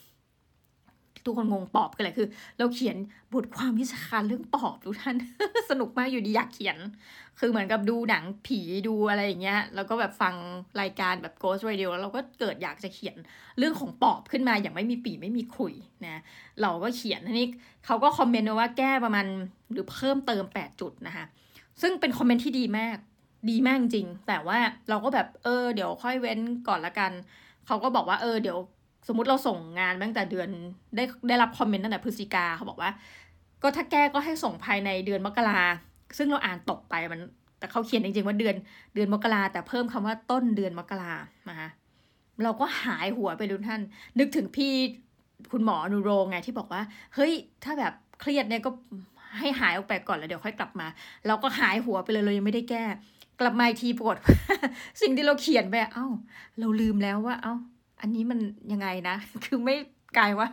[1.25, 2.97] ทุกคนงงปอบกันเลยคือ เราเขียน
[3.33, 5.15] บทความวิชาการเรื่องปอบทุกท่าน
[5.69, 6.77] สนุกมากอยู่ดีอยากเขียน
[7.39, 10.35] คือเหมือนกับดูหนังผีดูอะไรอย่างเงี้ยแล้วก็แบบฟัง
[10.81, 13.15] รายการแบบ Ghost Radio แล้วเราก็เกิดอยากจะเขียน
[13.57, 15.73] เรื่องของปอบขึ้นมาอย่างไม่มีปีไม่มีคุย
[16.05, 16.21] นะ
[16.61, 17.47] เราก็เขียนนี้
[17.85, 19.25] เขาก็คอมเมนต์ว่าแก้ประมาณ
[19.71, 21.25] หรือเพิ่มเติม 8 จุดนะคะ
[21.81, 22.97] ซึ่งเป็นคอมเมนต์ที่ดีมาก
[23.49, 27.11] ดีมากจริง แต่ว่าเราก็แบบเออเดี๋ยวค่อยเว้นก่อนละกัน
[27.67, 28.57] เขาก็บอกว่าเออเดี๋ยว
[29.07, 30.47] สมมติเราส่งงานตั้งแต่เดือน
[30.95, 32.91] ได้ได้รับคอมเมนต์ตั้งแต่พฤศจิกาเขาบอกว่า
[33.61, 35.59] ก็ถ้าแก้ก็ให้ส่งภายในเดือนมกรา
[36.17, 37.21] ซึ่งเราอ่านตกไปมัน
[37.59, 38.55] แต่เขาเขียนจริงๆว่าเดือน
[38.95, 41.13] เดือนมกราแต่เพิ่มคำว่าต้นเดือนมกรา
[41.49, 41.69] นะคะ
[42.43, 43.81] เราก็หายหัวไปทุกท่าน
[44.19, 44.71] นึกถึงพี่
[45.51, 46.81] คุณหมอนูโรงไงที่บอกว่า
[47.15, 47.33] เฮ้ย
[47.63, 48.69] ถ้าแบบเครียดเนี่ยก็
[49.39, 50.87] ให้หายออกไปก่อนแล้วเดี๋ยวค่อยกลับมา
[51.27, 52.83] เราก็หายหัวไปเลยเรายังไม่ได้แก้
[53.39, 54.17] กลับมาทีปรากฏ
[55.01, 56.07] สิ่งที่เราเขียนไปเอ้า
[56.59, 57.53] เราลืมแล้วว่า เอ้า
[58.01, 58.39] อันนี้มัน
[58.71, 59.75] ยังไงนะ คือมัน
[60.17, 60.47] กลายว่า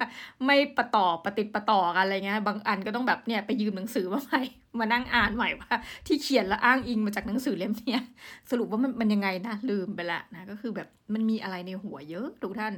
[0.46, 4.42] ไม่ประต่อประติดประต่อกันอะไรเงี้ย บางอันก็ต้องแบบเนี่ยไปยืมหนังสือมาใหม่
[4.78, 5.74] มานั่งอ่านใหม่ว่า
[6.06, 8.02] ที่เขียนแล้วอ้างอิงมาจากหนังสือเล่มเนี้ย
[8.50, 12.74] สรุปว่ามันมันยังไงนะลืมไปละนะ ก็คือแบบมันมีอะไรในหัวเยอะทุกท่าน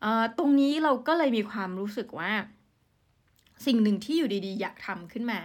[0.00, 2.30] เอ่อตรงนี้เราก็เลยมีความรู้สึกว่า
[3.66, 5.40] สิ่งหนึ่งที่อยู่ดีๆ อยากทำขึ้นมา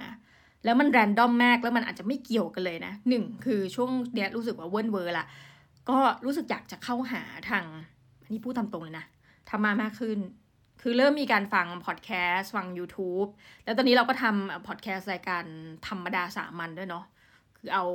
[0.63, 5.26] แล้วมัน random มากแล้วมันอาจจะไม่เกี่ยวกันเลยนะหนึ่งคือช่วงเนี้ยรู้สึกว่าเวิร์นเวอร์ละ
[5.89, 7.65] ก็รู้สึกอยากจะเข้าหาทาง
[8.34, 9.06] นนี้พูดตามตรงเลยนะ
[9.50, 10.19] ทำมามากขึ้น
[10.82, 13.30] คือเริ่มมีการฟังพอดแคสต์ฟัง YouTube
[13.63, 15.43] แล้วตอนนี้เราก็ทำพอดแคสต์รายการ
[15.88, 17.06] ธรรมดาสามัญด้วยเนาะ
[17.58, 17.86] คือเอา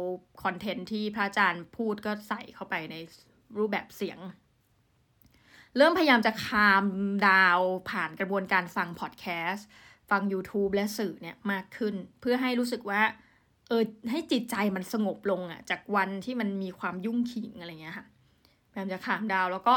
[0.42, 2.96] คอนเทนต์ที่พระอาจารย์พูดก็ใส่เข้าไปใน
[3.58, 4.18] รูปแบบเสียง
[5.76, 6.84] เริ่มพยายามจะคาม
[7.28, 9.66] ดาวผ่านกระบวนการฟังพอดแคสต์
[10.10, 13.02] ฟัง YouTube และสื่อเนี่ยมากขึ้น เพื่อให้รู้สึกว่า
[13.68, 18.06] เออให้จิตใจมันสงบลงอะจากวันที่มันมีความยุ่งเหยิงอะไรเงี้ยค่ะ
[18.70, 19.74] พยายามจะ calm down แล้วก็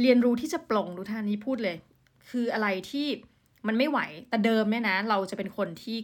[0.00, 1.76] เรียนรู้ที่จะปลงดูท่านี้พูดเลย
[2.30, 3.06] คืออะไรที่
[3.66, 5.96] มันไม่ไหวแต่เดิมเนี่ยนะ เราจะเป็นคนที่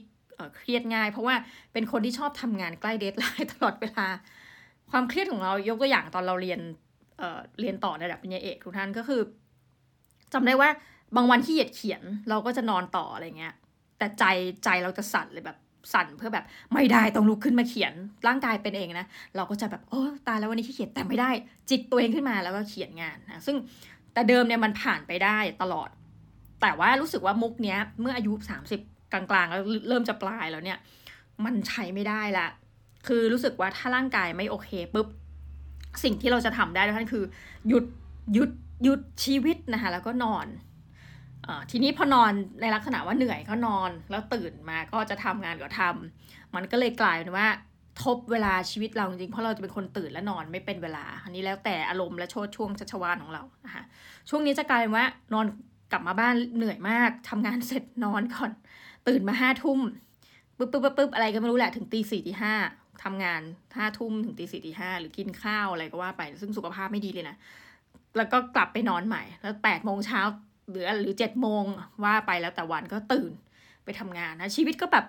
[0.56, 1.34] เครียดง่าย เพราะว่า
[1.72, 4.06] เป็นคนที่ชอบทำงานใกล้ deadline ตลอดเวลา
[4.90, 6.60] ความเครียดของเรายกตัวอย่างตอนเราเรียน
[7.18, 9.20] เเรียนต่อในระดับปริญญาเอกทุกท่านก็คือ
[10.32, 10.68] จำได้ว่า
[11.16, 13.54] บางวันที่เหยียดเขียนเราก็จะนอนต่ออะไรเงี้ย
[13.98, 14.24] แต่ใจ
[14.64, 15.56] ใจเราจะสั่นเลยแบบ
[15.92, 16.44] สั่นเพื่อแบบ
[16.74, 17.92] ไม่ได้ต้องลุกขึ้นมาเขียน
[18.26, 21.30] ร่างกายเป็นเองนะ เราก็จะแบบโอ้ตายแล้ววันนี้ขี้เขียนแต่ไม่ได้
[21.70, 23.56] จิตตัวเองขึ้นมาแล้วก็เขียนงานนะซึ่ง
[24.12, 25.88] แต่เดิมเนี่ยมันผ่านไปได้ตลอด
[26.62, 28.80] แต่ว่ารู้สึกว่ามุกเนี้ยเมื่ออายุสามสิบ
[29.12, 30.78] กลางๆ แล้วเริ่มจะปลายแล้วเนี่ย
[31.44, 32.46] มันใช้ไม่ได้ละ
[33.06, 35.06] คือรู้สึกว่าถ้าร่างกายไม่โอเคปุ๊บ
[36.04, 37.24] สิ่งที่เราจะทำได้ท่านคือ
[37.68, 37.84] หยุด
[38.34, 38.50] หยุด
[38.82, 40.46] หยุดชีวิตนะคะแล้วก็นอน
[41.70, 47.46] ทีนี้พอนอนในลักษณะว่าเหนื่อยก็นอนแล้วตื่นมาก็จะทำงานก็ทำมันก็เลยกลายเป็นว่า
[48.04, 53.82] ทบเวลาชีวิตเราจริงเพราะเราจะเป็นคนตื่นและนอนไม่เป็นเวลา อันนี้แล้วแต่อารมณ์และโชดช่วงชัชวานของเรานะคะ
[54.28, 55.04] ช่วงนี้จะกลายเป็นว่า
[55.34, 55.46] นอน
[55.92, 58.50] กลับมาบ้านเหนื่อยมากทำงานเสร็จนอนก่อน
[59.08, 59.80] ตื่นมาห้าทุ่ม
[60.58, 62.54] ปุ๊บปุ๊บปุ๊บอะไรก็ไม่รู้แหละถึงตีสี่ตีห้า
[63.04, 63.42] ทำงาน
[63.76, 67.36] ห้าทุ่มถึงตีสี่ตีห้าหรือกินข้าวอะไรก็ว่าไป ซึ่งสุขภาพไม่ดีเลยนะ
[68.16, 70.20] แล้วก็กลับไปนอนใหม่ แล้วแปดโมงเช้า
[70.70, 71.64] หรือหรือเจ็ดโมง
[72.04, 73.32] ว่าไปแล้วแต่วันก็ตื่น
[73.84, 75.06] ไปทำงานนะ ชีวิตก็แบบ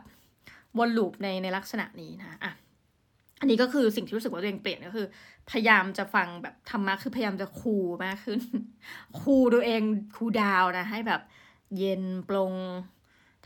[0.78, 2.54] วนลูปในในลักษณะนี้นะอะ
[3.40, 5.08] อันนี้ก็คือสิ่งที่รู้สึกว่าตัวเองเปลี่ยนก็คือ
[5.50, 8.42] พยายามจะฟังแบบธรรมะคือพยายามจะคูมากขึ้น
[9.22, 9.82] คูตัวเอง
[10.16, 11.22] คูดาวนะ ให้แบบ
[11.78, 12.54] เย็นปลง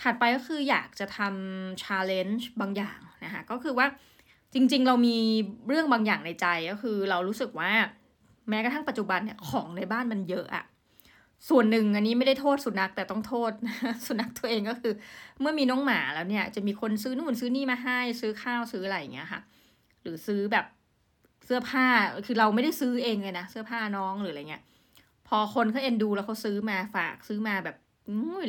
[0.02, 3.88] ถัดไปก็คืออยากจะทำชาเลนจ์บางอย่างนะคะก็คือว่า
[4.54, 5.18] จริง ๆ เรามี
[5.68, 7.72] เรื่องบางอย่างในใจก็คือ เรารู้สึกว่า
[8.50, 10.66] แม้กระทั่งปัจจุบันเนี่ยของในบ้านมันเยอะอะ
[11.50, 13.52] ส่วนหนึ่งอันนี้ไม่ได้โทษสุนัขแต่ต้องโทษ
[14.08, 14.94] สุนัขตัวเองก็คือ
[15.42, 19.42] เมื่อมีน้องหมาแล้วเนี่ย จะมีคนซื้อนู่นซื้อนี่มาให้ซื้อข้าวซื้ออะไรอย่างเงี้ยค่ะ
[20.02, 20.66] หรือซื้อแบบ
[21.46, 21.86] เสื้อผ้า
[22.28, 24.64] คือเราไม่ได้ซื้อเองเลยนะเสื้อผ้าน้องหรืออะไรเงี้ย
[25.28, 27.78] พอคนเขาเอ็นดูแล้วเขาซื้อมาฝากซื้อมาแบบ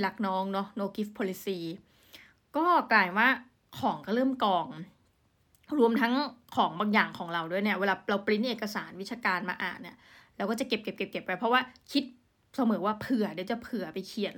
[0.04, 1.58] รักน้องเนาะ no gift policy
[2.56, 3.28] ก็กลายว่า
[3.78, 4.66] ของก็เริ่มกอง
[5.78, 6.12] รวมทั้ง
[6.56, 9.96] ของบางอย่างของเราด้วยเนี่ย เวลาเราปริ้นเอกสารวิชาการมาอ่านเนี่ย
[10.36, 11.60] เราก็จะเก็บเก็บเก็บเก็บไปเพราะว่า
[11.92, 12.04] คิด
[12.56, 14.36] เสมอว่าเผื่อเดี๋ยวจะเผื่อไปเขียน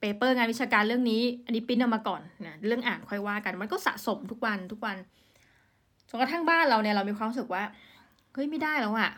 [0.00, 4.96] paper งานวิชาการเรื่องนี้ อันนี้ปิ้นเอามาก่อนนะเรื่องอ่านค่อยว่ากัน มันก็สะสมทุกวันทุกวัน
[6.08, 7.62] จนกระทั่งบ้านเราเนี่ยเรามีความรู้สึกว่า
[8.32, 9.10] เฮ้ยไม่ได้แล้วอะ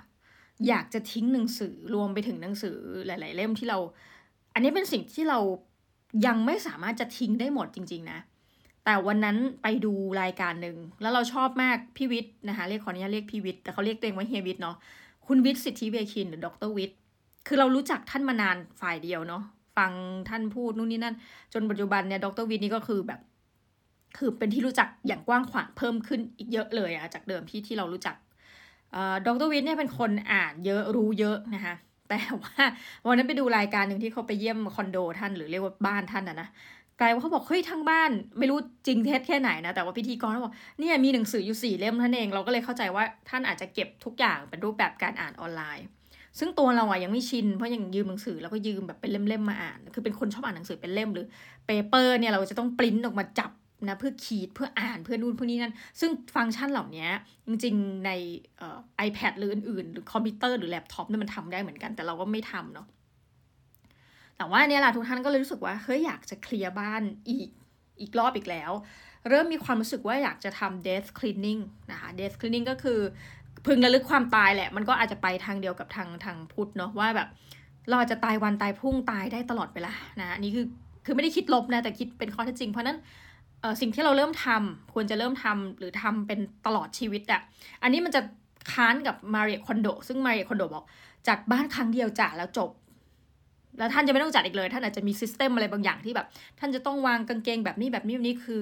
[0.69, 3.79] อยากจะทิ้งหนังสือรวมไปถึงหนังสือหลาย ๆ เล่มที่เรา
[4.55, 5.39] อันนี้เป็นสิ่งที่เรา
[6.27, 8.19] ยังไม่สามารถจะทิ้งได้หมดจริง ๆ นะ
[8.85, 14.77] แต่วันนั้นไปดูรายการหนึ่งแล้วเราชอบมากพี่วิทย์นะคะเรียกขออนุญาตเรียกพี่วิทย์แต่เขาเรียกตัวเองว่าเฮียวิทย์เนาะ
[15.27, 16.99] คุณวิทย์สิทธิเวคินหรือดรวิทย์
[17.47, 19.43] คือเรารู้จักท่านมานานฝ่ายเดียวเนาะ
[19.77, 19.93] ฟัง
[20.29, 21.17] ท่านพูดนู่นนี่นั่น
[21.53, 23.21] จนปัจจุบันเนี่ยดรวิทย์นี่ก็คือแบบ
[24.19, 28.17] คือเป็นที่รู้จักอย่างกว้างขวางเพิ่มขึ้นอีกเยอะเลยอะจากเดิมที่ที่เรารู้จัก
[29.27, 31.75] ดรวิทย์เนี่ยเป็นคนอ่านเยอะรู้เยอะนะคะ
[32.09, 32.55] แต่ว่า
[33.07, 36.49] วันนั้นไปดูรายการหนึ่งที่เขาไปเยี่ยมคอนโดท่านหรือเรียกว่าบ้านท่านอะนะ
[37.01, 45.87] กลายว่าเขาบอกเฮ้ยทั้งบ้านไม่รู้จริงเท็จแค่ไหนนะแต่ว่าพิธีกรเขาบอกเนี่ยมีหนังสืออยู่สี่เล่มท่านเองเราก็เลยเข้าใจว่าท่านอาจจะเก็บทุกอย่างเป็นรูปแบบการอ่านออนไลน์
[46.39, 51.27] ซึ่งตัวเราอะยังไม่ชิน เพราะยังยืมหนังสือแล้วก็ยืมแบบเป็นเล่มๆมาอ่าน คือเป็นคนชอบอ่านหนังสือเป็นเล่มหรือ
[51.67, 53.51] paper เนี่ยเราจะต้องปริ้นออกมาจับ
[53.89, 57.09] นะเพื่อขีดเพื่ออ่านเพื่อนู่นเพื่อนี่นั่น ซึ่งฟังก์ชันเหล่านี้
[57.47, 58.11] จริงๆใน
[58.59, 62.87] เอ่อ iPad หรืออื่นๆ หรือคอมพิวเตอร์หรือแล็ปท็อปเนี่ยมันทำได้เหมือนกันแต่เราก็ไม่ทำเนาะ
[64.37, 67.51] แต่ว่าเนี่ยแหละทุกท่านก็เลยรู้สึกว่าเฮ้ยอยากจะเคลียร์บ้านอีก
[68.01, 68.73] อีกรอบอีกแล้ว
[69.29, 71.61] เริ่มมีความรู้สึกว่าอยากจะทำ death cleaning
[71.93, 73.01] นะคะ death cleaning ก็คือ
[73.67, 77.29] พึงระลึกความตายแหละ มันก็อาจจะไปทางเดียวกับทางทางพุทธเนาะว่าแบบ
[77.91, 80.67] เราจะตายวันตายพรุ่งตายได้ตลอดเวลานะอันนี้คือ
[81.05, 82.99] คือไม่ได้คิดลบนะแต่คิดเป็นข้อเท็จจริง เพราะนั้น
[83.81, 87.41] สิ่งที่เราเริ่มทำควรจะเริ่มทำหรือทำเป็นตลอดชีวิตอะ
[87.83, 88.21] อันนี้มันจะ
[88.73, 90.85] ค้านกับมาเรียคอนโด ซึ่งมาเรียคอนโดบอก
[91.29, 92.71] จัดบ้านครั้งเดียวจ่าแล้วจบ
[93.79, 96.27] แล้วท่านจะไม่ต้องจัดอีกเลย ท่านอาจจะมีซิสเต็มอะไรบางอย่างที่แบบ
[96.59, 98.61] ท่านจะต้องวางกางเกงแบบนี้แบบนี้แบบนี้คือ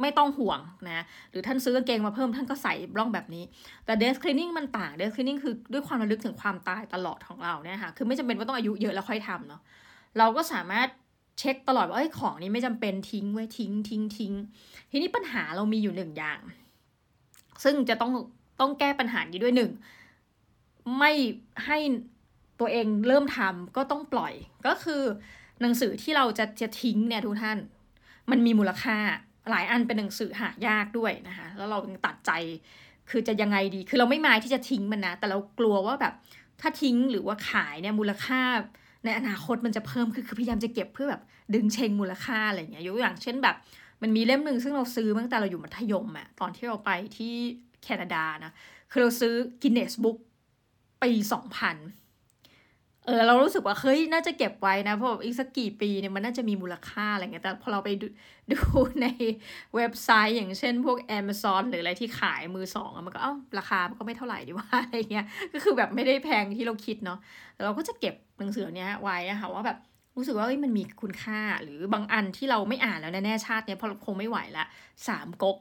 [0.00, 3.44] ไม่ต้องห่วงนะหรือท่านซื้อกางเกงมาเพิ่มท่านก็ใส่ร่องแบบนี้
[3.84, 9.62] แต่เดสคลีนิ่งมันต่างเดสคลีนิ่งคือด้วยความระลึกถึงความตายตลอดของเราเนี่ยค่ะคือไม่จำเป็นว่าต้องอายุเยอะแล้วค่อยทำเนาะ
[10.18, 10.88] เราก็สามารถ
[11.38, 14.32] เช็คตลอดว่าเอ้ของนี้ไม่จำเป็นทิ้งไว้ทิ้งทิ้งทิ้ง
[14.90, 16.40] ทีนี้ปัญหาเรามีอยู่หนึ่งอย่าง
[17.64, 18.12] ซึ่งจะต้อง
[18.60, 19.70] ต้องแก้ปัญหานี้ด้วยหนึ่ง
[20.98, 21.12] ไม่
[21.66, 21.78] ให้
[22.60, 24.34] ตัวเองเริ่มทำก็ต้องปล่อย
[24.66, 25.02] ก็คือ
[25.60, 27.58] หนังสือที่เราจะจะทิ้งเนี่ยทุกท่าน
[28.30, 28.96] มันมีมูลค่า
[29.50, 32.30] หลายอันเป็นหนังสือหายากด้วยนะคะแล้วเราตัดใจ
[33.10, 36.14] คือจะยังไงดี คือเราไม่มายที่จะทิ้งมันนะ แต่เรากลัวว่าแบบ
[36.60, 38.40] ถ้าทิ้งหรือว่าขายเนี่ยมูลค่า
[39.04, 41.22] ในอนาคตมันจะเพิ่มคือคือพยายามจะเก็บเพื่อแบบ
[41.54, 43.56] ดึงเชงมูลค่าอะไรเงี้ยยกอย่างเช่นแบบ
[44.02, 47.32] มันมีเล่มหนึ่งซึ่งเราซื้อตั้งแต่เราอยู่มัธยมอะตอนที่เราไปที่
[47.82, 48.52] แคนาดานะ
[48.90, 50.18] คือเราซื้อ Guinness Book
[51.02, 51.76] ปีสองพัน
[53.04, 58.06] เออเรารู้สึกว่าเฮ้ยน่าจะเก็บไว้นะเพราะอีกสักกี่ปีเนี่ยมันน่าจะมีมูลค่าอะไรเงี้ยแต่พอเราไปดู
[58.52, 58.58] ดู
[59.02, 59.06] ใน
[59.76, 67.18] เว็บไซต์อย่างเช่นพวก Amazon หรืออะไรที่ขายมือสองมันก็เอ้าราคามันก็ไม่เท่าไหร่ดีว่าอะไรเงี้ยก็คือแบบไม่ได้แพงที่เราคิดเนาะ
[67.54, 69.78] แต่เราก็จะเก็บหนังสือเนี้ยไว้อะคะว่าแบบ
[70.16, 74.64] รู้สึกว่ามันมีคุณค่าหรือบางอันที่เราไม่อ่านแล้วแน่ชาติเนี้ยเพราะเราคงไม่ไหวละ
[75.08, 75.56] สามก๊ก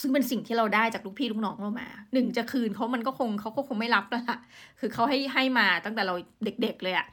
[0.00, 4.38] ซึ่งเป็นสิ่งที่เราได้จากลูกพี่ลูกน้องเรามาหนึ่งจะคืนเขามันก็คงเขาก็คงไม่รับแล้วล่ะ
[4.80, 7.06] คือเขาให้ให้มาตั้งแต่เราเด็ก ๆ เลยอะ่ะ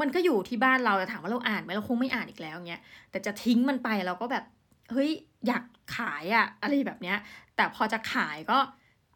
[0.00, 4.44] มันก็อยู่ที่บ้านเราแต่ถามว่าเราอ่านไหมเราคงไม่อ่านอีกแล้วเงี้ยแต่จะทิ้งมันไปเราก็แบบ
[4.92, 5.10] เฮ้ย
[5.46, 5.64] อยาก
[5.96, 7.16] ขายอะอะไรแบบเนี้ย
[7.56, 8.58] แต่พอจะขายก็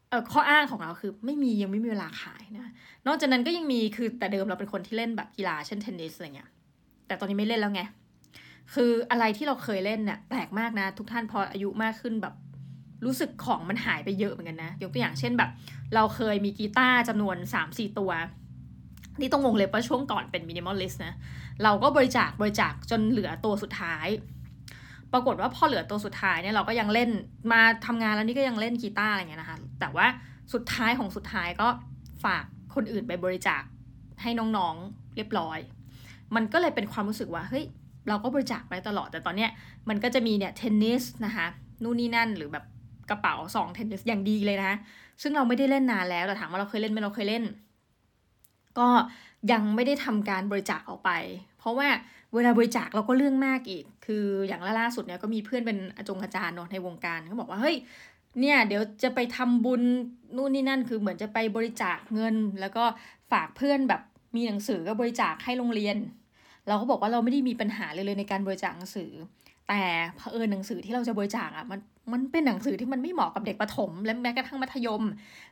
[0.09, 2.71] เออข้ออ้างของเราคือไม่มียังไม่มีเวลาขายนะ
[3.07, 6.49] นอกจากนั้นก็ยังมีคือแต่เดิมเราเป็นคนที่เล่นแบบกีฬาเช่นเทนนิสอะไรเงี้ย
[7.07, 7.81] แต่ตอนนี้ไม่เล่นแล้วไง
[8.73, 12.33] คืออะไรที่เราเคยเล่นเนี่ยแปลกมากนะ ทุกท่านพออายุมากขึ้นแบบ
[13.05, 15.49] รู้สึกของมันหายไปเยอะเหมือนกันนะ ยกตัวอย่างเช่นแบบ
[15.95, 18.11] เราเคยมีกีตาร์จำนวน 3-4 ตัว
[19.19, 21.13] นี่ต้องวงเล็บว่าช่วงก่อนเป็น minimalist นะ
[21.63, 24.07] เราก็บริจาคบริจาคจนเหลือตัวสุดท้าย
[25.13, 27.09] ปรากฏว่าพอเหลือตัวสุดท้ายเนี่ยเราก็ยังเล่น
[27.51, 30.07] มาทำงานแล้วนี่ก็ยังเล่นกีตาร์อะไรเงี้ยนะคะ แต่ว่า
[30.53, 31.67] สุดท้ายของสุดท้ายก็
[32.23, 32.43] ฝาก
[32.75, 33.61] คนอื่นไปบริจาค
[34.21, 35.59] ให้น้องๆเรียบร้อย
[36.35, 37.65] มันก็เลยเป็นความรู้สึกว่าเฮ้ย
[38.09, 39.49] เราก็บริจาคไปตลอด แต่ตอนเนี้ย
[39.89, 41.47] มันก็จะมีเนี่ยเทนนิสนะคะ
[41.83, 42.65] นู่นนี่นั่นหรือแบบ
[43.09, 44.73] กระเป๋าสองเทนนิสอย่างดีเลยนะ
[45.21, 47.43] ซึ่งเราไม่ได้เล่นนานแล้วแต่ถามว่าเราเคยเล่นไหมเราเคยเล่น
[48.79, 48.87] ก็
[49.51, 51.11] ยังไม่ได้ทำการบริจาคออกไป
[51.59, 51.89] เพราะว่า
[52.33, 57.75] เวลาบริจาคเราก็เรื่องมากอีก คืออย่างล่าสุดเนี่ยก็มีเพื่อนเป็นอาจงอาจารย์เนาะในวงการเขาบอกว่าเฮ้ย
[58.41, 59.81] เนี่ยเดี๋ยวจะไปทำบุญ
[60.35, 62.83] นู่นนี่นั่นคือเหมือนจะไปบริจาคเงิน แล้วก็
[63.31, 64.01] ฝากเพื่อนแบบ
[64.35, 65.97] มีหนังสือก็บริจาคให้โรงเรียน
[66.67, 69.11] เราก็บอกว่าเราไม่ได้มีปัญหาเลยเลยในการบริจาคหนังสือ
[69.69, 69.81] แต่
[70.15, 71.79] เผอิญหนังสือที่เราจะบริจาคอะมัน
[72.13, 75.03] มันเป็นหนังสือที่มันไม่เหมาะกับเด็กประถม และแม้กระทั่งมัธยม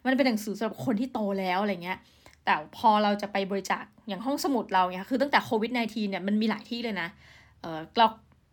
[0.06, 1.98] มันเป็นหนังสือสำหรับคนที่โตแล้วอะไรเงี้ย
[2.46, 7.08] แต่พอเราจะไปบริจาคอย่างห้องสมุดเราเนี่ยคือตั้งแต่โควิด -19 เนี่ยมันมีหลายที่เลยนะ
[7.62, 8.06] เออเรา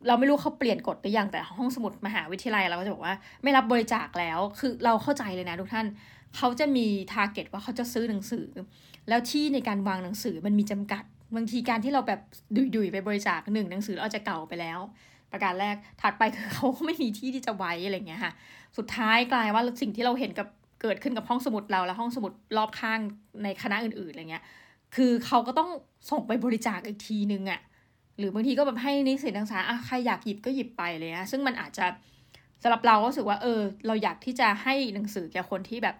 [0.07, 5.87] เราไม่รู้เขาเปลี่ยนกฎหรือยังแต่ห้องสมุดมหาวิทยาลัยเราก็จะบอกว่าไม่รับบริจาคแล้วคือเราเข้าใจเลยนะทุกท่าน
[6.37, 8.47] เขาจะมีทาร์เก็ตว่าเขาจะซื้อหนังสือ
[9.09, 11.05] แล้วที่ในการวางหนังสือมันมีจำกัด
[11.37, 12.21] บางทีการที่เราแบบ
[12.75, 14.79] ดุยๆไปบริจาคหนึ่งหนังสือเราจะเก่าไปแล้ว
[15.33, 18.33] ประการแรกถัดไปคือเขาไม่มีที่ที่จะไว้อะไรเงี้ยค่ะ
[18.77, 20.49] สุดท้ายกลายว่าสิ่งที่เราเห็นกับ
[20.83, 23.01] เกิดขึ้นกับห้องสมุดเราและห้องสมุดรอบข้าง
[23.43, 24.45] ในคณะอื่นๆอะไรเงี้ย
[24.95, 25.71] คือเขาก็ต้อง
[26.11, 27.61] ส่งไปบริจาคอีกทีนึงอะ่ะ
[28.19, 31.87] หรือบางทีก็แบบให้นิสิตนักศึกษาอะใครอยากหยิบก็หยิบไปเลยนะซึ่งมันอาจจะ
[32.63, 35.97] สำหรับเราก็รู้สึกว่าเออ เราอยากที่จะให้หนังสือแก่คนที่แบบ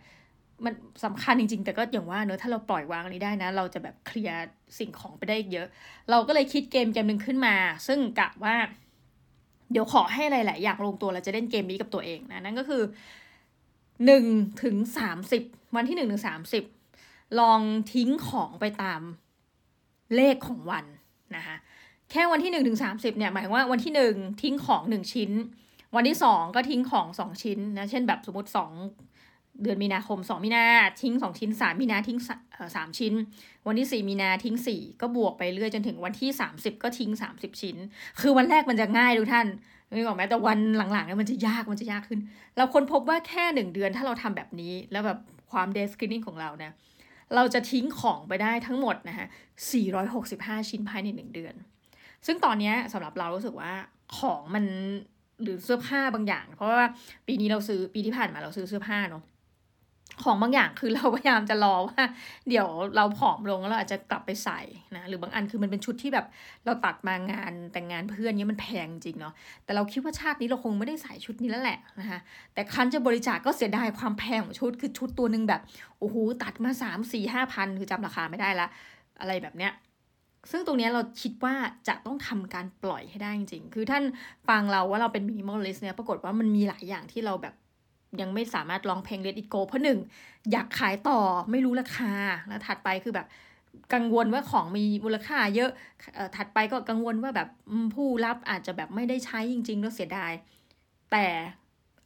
[0.65, 4.39] มันสำคัญจริง ๆ แต่ก็อย่างว่าเนอะถ้าเราปล่อยวางนี้ได้นะ เราจะแบบเคลียร์
[4.79, 5.67] สิ่งของไปได้เยอะ
[6.11, 7.55] เราก็เลยคิดเกมเกมหนึ่งขึ้นมา
[7.87, 8.55] ซึ่งกะว่า
[9.73, 12.83] เดี๋ยวขอให้หลาย ๆ อย่างลงตัวเราจะเล่นเกมนี้กับตัวเองนะ นั่นก็คือ
[14.07, 14.25] หนึ่ง
[14.63, 15.43] ถึงสามสิบ
[15.77, 16.65] วันที่หนึ่งถึงสามสิบ
[17.41, 17.61] ลอง
[17.95, 19.01] ทิ้งของไปตาม
[20.17, 20.85] เลขของวัน
[21.37, 21.57] นะคะ
[22.11, 25.31] แค่วันที่หนึ่งถึงสามสิบเนี่ยหมายว่าวันที่หนึ่งทิ้งของหนึ่งชิ้น
[25.97, 28.71] วันที่สองก็ทิ้งของสองชิ้นนะเช่นแบบสมมติสอง
[29.63, 30.65] เดือนมีนาคมสองมีนา
[31.03, 32.19] ทิ้งสองชิ้นสามมีนาทิ้ง
[32.77, 33.15] สามชิ้น
[33.67, 37.77] วันที่สี่มีนาทิ้งสี่ก็บวกไปเรื่อยจนถึงวันที่สามสิบก็ทิ้งสามสิบชิ้น
[38.21, 39.47] คือวันแรกมันจะง่ายดูท่าน
[39.95, 40.59] ไม่บอกแม้แต่วัน
[40.93, 42.21] หลังๆเนี่ยมันจะยากมันจะยากขึ้น
[42.57, 45.19] เราค้นพบว่าแค่หนึ่งเดือนถ้าเราทำแบบนี้ แล้วแบบ
[45.51, 46.73] ความเดสครินิ่งของเรานะ
[47.35, 49.27] เราจะทิ้งของไปได้ทั้งหมดนะคะ
[49.99, 51.55] 465 ชิ้นภายในหนึ่งเดือน
[52.27, 53.73] ซึ่งตอนนี้สำหรับเรารู้สึกว่า
[54.19, 54.65] ของมัน
[55.43, 56.85] หรือเสื้อผ้าบางอย่าง เพราะว่า
[57.27, 59.23] ปีนี้เราซื้อปีที่ผ่านมาเราซื้อเสื้อผ้าเนาะ
[60.23, 62.03] ของบางอย่างคือเราพยายามจะรอว่า
[62.49, 64.61] เดี๋ยวเราผอมลงแล้วเราอาจจะกลับไปใส่
[64.97, 66.27] นะหรือบางอันคือมันเป็นชุดที่แบบ
[66.65, 72.21] เราตัดมางานแต่งงานเพื่อนนี้มันแพงจริงเนาะแต่เราคิดว่าชาตินี้เราคงไม่ได้ใส่ชุดนี้แล้วแหละนะคะ
[72.55, 75.61] แต่คันจะบริจาคกก็เสียดายความแพงของชุดคือชุดตัวหนึ่งแบบ
[75.99, 78.67] โอ้โหตัดมาสามสี่ห้าพันคือจำราคาไม่ได้ละ
[79.21, 79.73] อะไรแบบเนี้ย
[80.51, 81.55] ซึ่งตรงนี้เราคิดว่า
[81.89, 84.03] จะต้องทำการปล่อยให้ได้จริงๆ คือท่าน
[84.49, 87.55] ฟังเราว่าเราเป็น minimalist เนี่ย ปรากฏว่ามันมีหลายอย่างที่เราแบบ
[88.21, 89.99] ยังไม่สามารถร้องเพลง Let It Go เพราะหนึ่ง
[90.53, 91.19] อยากขายต่อ
[91.51, 92.13] ไม่รู้ราคา
[92.49, 93.27] แล้วถัดไปคือแบบ
[93.95, 95.71] กังวลว่าของมีมูลค่าเยอะ
[96.17, 97.49] อถัดไปก็กังวลว่าแบบ
[97.95, 100.33] ผู้รับอาจจะแบบไม่ได้ใช้จริงๆแล้วเสียดาย
[101.13, 101.27] แต่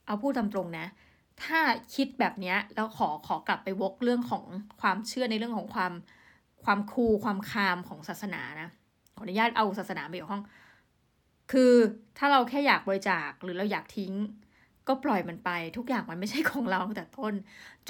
[0.07, 0.87] เอาพูดตามตรงนะ
[1.45, 1.61] ถ้า
[1.95, 4.45] คิดแบบนี้แล้วขอขอกลับไปวกเรื่องของ
[4.81, 5.93] ความเชื่อในเรื่องของความ
[6.65, 8.69] ความคูความคามของศาสนานะ
[9.17, 10.45] ขออนุญาตเอาศาสนาไปเกี่ยวข้อง
[11.53, 11.73] คือ
[12.19, 14.13] ถ้าเราแค่อยากบริจาคหรือเราอยากทิ้ง
[14.89, 17.35] ก็ปล่อยมันไป ทุกอย่างมันไม่ใช่ของเราแต่ต้น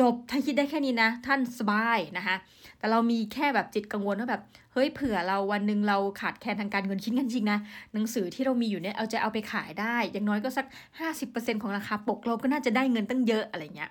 [0.01, 2.37] จบถ้าคิดได้แค่นี้นะ ท่านสบายนะคะ
[2.79, 7.59] แต่เรามีแค่แบบจิตกังวลว่าแบบเฮ้ยเผื่อเราวันหนึ่งเราขาดแคลนทางการเงินคิดกันจริงนะ
[7.95, 10.67] หนังสือที่เรามีอยู่เนี่ยเอาจะเอาไปขายได้ อย่างน้อยก็สัก
[11.15, 13.91] 50%ของราคาปกเราก็น่าจะได้เงินตั้งเยอะอะไรเงี้ย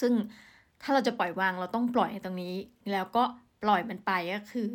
[0.00, 0.12] ซึ่ง
[0.82, 2.54] ถ้าเราจะปล่อยวางเราต้องปล่อยตรงนี้
[2.92, 3.24] แล้วก็
[3.62, 4.70] ปล่อยมันไปก็คือ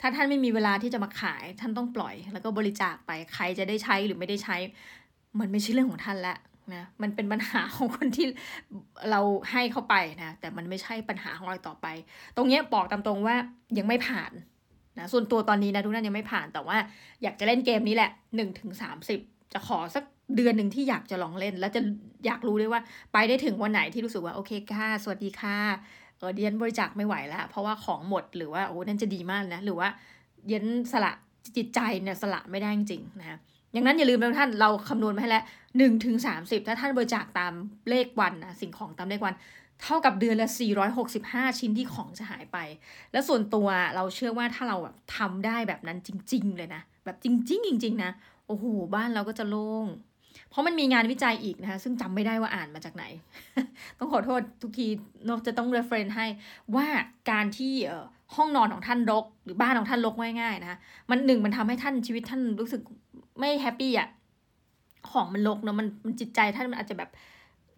[0.00, 4.56] ถ้าท่านไม่มีเวลาที่จะมาขาย ท่านต้องปล่อย แล้วก็บริจาคไปใครจะได้ใช้หรือไม่ได้ใช้
[5.40, 6.38] มันไม่ใช่เรื่องของท่านแล้ว
[6.74, 8.26] นะมันเป็นปัญหาของคนที่
[9.10, 9.20] เรา
[9.50, 11.86] ให้เข้าไปนะแต่มันไม่ใช่ปัญหาของเราต่อไป
[12.36, 13.36] ตรงนี้บอกตามตรงว่า
[13.78, 14.32] ยังไม่ผ่าน
[14.98, 16.76] นะส่วนตัวตอนนี้นะทุกท่านยังไม่ผ่านแต่ว่า
[17.22, 19.20] อยากจะเล่นเกมนี้แหละหนึ่งถึงสามสิบ
[19.52, 20.04] จะขอสัก
[20.36, 21.80] เดือนหนึ่งที่อยากจะลองเล่น แล้วจะ
[22.26, 22.80] อยากรู้ด้วยว่า
[23.12, 25.58] ไปได้ถึงวันไหนที่รู้สึกว่าโอเคค่ะสวัสดีค่ะ
[26.18, 29.88] เออเดียนบริจาคไม่ไหวแล้ว เพราะว่าของหมดหรือว่าโอ้นั่นจะดีมากนะหรือว่า
[30.46, 31.12] เดียนสละ
[31.56, 33.38] จิตใจเนี่ยสละไม่ได้จริงนะ
[33.74, 35.44] อย่างนั้นอย่าลืมนะท่านเราคำนวณมาให้แล้ว
[35.78, 37.52] หนึ่งถึงสามสิบถ้าท่านบริจาคตาม
[37.88, 39.34] เลขวันนะสิ่งของตามเลขวัน
[39.82, 40.48] เท่ากับเดือนละ
[41.04, 42.58] 465 ชิ้นที่ของจะหายไป
[43.12, 48.10] แล้วส่วนตัวเราเชื่อว่าถ้าเราแบบทำได้แบบนั้นจริง ๆ เลยนะ แบบจริง ๆ จริง ๆ นะ
[48.46, 49.86] โอ้โห บ้านเราก็จะโล่ง
[50.50, 53.04] เพราะมันมีงานวิจัยอีกนะคะ ซึ่งจำไม่ได้ว่าอ่านมาจากไหน
[53.98, 54.86] ต้องขอโทษทุกที
[55.28, 56.26] นกจะต้อง reference ให้
[56.76, 56.86] ว่า
[57.30, 57.72] การที่
[58.36, 60.78] ห้องนอนของท่านรก หรือบ้านของท่านรกง่ายๆนะ
[61.10, 62.82] มันหนึ่งมันทำให้ท่านชีวิตท่านรู้สึก
[63.38, 64.08] ไม่แฮปปี้อะ
[65.10, 67.10] ของมันลกเนาะมันมันจิตใจท่านมันอาจจะแบบ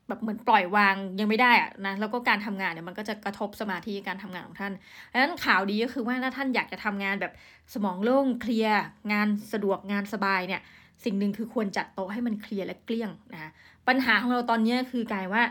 [0.09, 4.73] แบบเหมือนปล่อยวางยังไม่ได้อะนะแล้วก็การทำงานเนี่ยมันก็จะกระทบสมาธิการทำงานของท่าน
[5.13, 7.33] ดังนั้นข่าวดีก็คือว่าถ้าท่านอยากจะทำงานแบบ
[7.75, 10.61] สมองโล่งเคลียร์งานสะดวกงานสบายเนี่ย
[11.05, 13.51] สิ่งหนึ่งคือควรจัดโต๊ะให้มันเคลียร์และเกลี้ยงนะ
[13.89, 15.43] ปัญหาของเราตอนนี้คือกลายว่า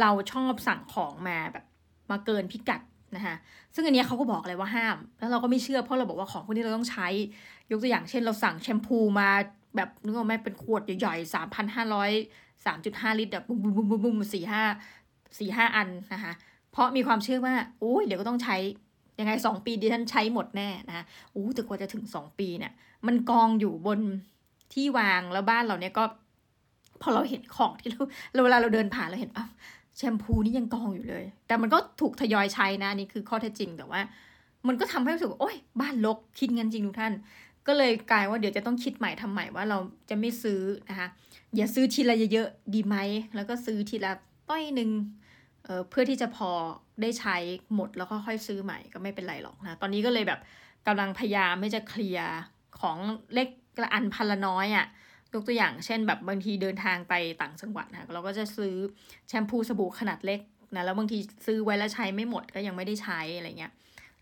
[0.00, 1.64] เราชอบสั่งของมาแบบ
[2.10, 2.80] มาเกินพิกัด
[3.16, 3.34] นะคะ
[3.74, 7.08] ซึ่งอันนี้เขาก็บอกเลยว่าห้าม แล้วเราก็ไม่เชื่อเพราะเราบอกว่าของพวกนี้เราต้องใช้
[7.70, 9.28] ยกตัวอย่างเช่นเราสั่งแชมพูมา
[9.76, 12.10] แบบนึกว่าไม่เป็นขวดใหญ่ๆสามพันห้าร้อย
[12.66, 14.62] สามจุดห้าลิตรแบบบุ้มบุ้มบุ้มบุ้มสี่ห้า
[15.38, 16.32] สี่ห้าอันนะคะ
[16.72, 18.56] เพราะมีความเชื่อว่าโอ้ยเดี๋ยวก็ต้องใช้
[19.20, 22.72] ยังไงสองปีดิฉันใช้หมดแน่นะโอ้แต่กว่าจะถึงสองปีเนี่ย
[23.06, 24.00] มันกองอยู่บน
[24.72, 26.04] ที่วางแล้วบ้านเราเนี่ยก็
[27.00, 29.50] พอเราเห็นของที่เราเวลาเราเดินผ่านเราเห็นอ้าว
[29.98, 34.00] แชมพูนี่ยังกองอยู่เลย แต่มันก็ถูกทยอยใช้นะนี่คือข้อเท็จจริงแต่ว่า
[34.66, 37.12] มันก็ทำให้รู้สึกโอ้ยบ้านลกคิดงั้นจริงทุกท่าน
[37.66, 39.78] ก็เลยกลายว่าเดี๋ยวจะต้องคิดใหม่ทำใหม่ว่าเรา
[40.10, 41.08] จะไม่ซื้อนะคะ
[41.56, 42.96] อย่าซื้อทีละเยอะๆดีไหม
[43.34, 44.12] แล้วก็ซื้อทีละ
[44.48, 44.90] ต้อยหนึ่ง
[45.64, 46.50] เเพื่อที่จะพอ
[47.02, 47.36] ได้ใช้
[47.74, 50.40] หมดแล้วก็ค่อยซื้อใหม่ก็ไม่เป็นไรหรอกนะตอนนี้ก็เลยแบบ
[50.86, 52.30] กำลังพยายามไม่จะเคลียร์
[52.80, 52.96] ของ
[53.34, 53.48] เล็ก
[53.82, 54.86] ละอันพันละน้อยอะ่ะ
[55.34, 58.74] ยกตัวอย่างเช่นแบบบางทีเดินทางไปต่างจังหวัดนะเราก็จะซื้อ
[59.28, 60.40] แชมพูสบู่ขนาดเล็ก
[60.74, 63.72] นะแล้วบางทีซื้อไว้แล้วใช้ไม่หมดก็ยังไม่ได้ใช้อะไรเงี้ย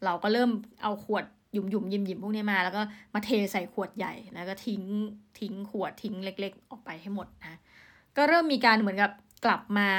[0.04, 0.50] เราก็เริ่ม
[0.82, 2.82] เอาขวดหยุ่มหยุ่มยิมยิมพวกนี้มา แล้วก็
[3.14, 4.82] มาเทใส่ขวดใหญ่แล้วก็ทิ้ง
[5.40, 7.58] ทิ้งขวดทิ้งเล็ก ๆ ออกไปให้หมดนะ
[8.16, 9.10] ก็เริ่มมีการเหมือนกับ
[9.44, 9.90] กลับมา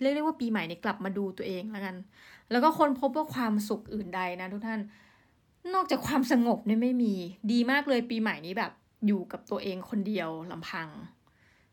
[0.00, 1.96] เรียกได้ว่าปีใหม่นี้กลับมาดูตัวเองแล้วกัน
[2.50, 4.80] แล้วก็คนพบว่าความสุขอื่นใดนะทุกท่าน
[5.74, 7.14] นอกจากความสงบเนี่ยไม่มี
[7.52, 8.72] ดีมากเลยปีใหม่นี้แบบ
[9.06, 10.88] อยู่กับตัวเองคนเดียวลำพัง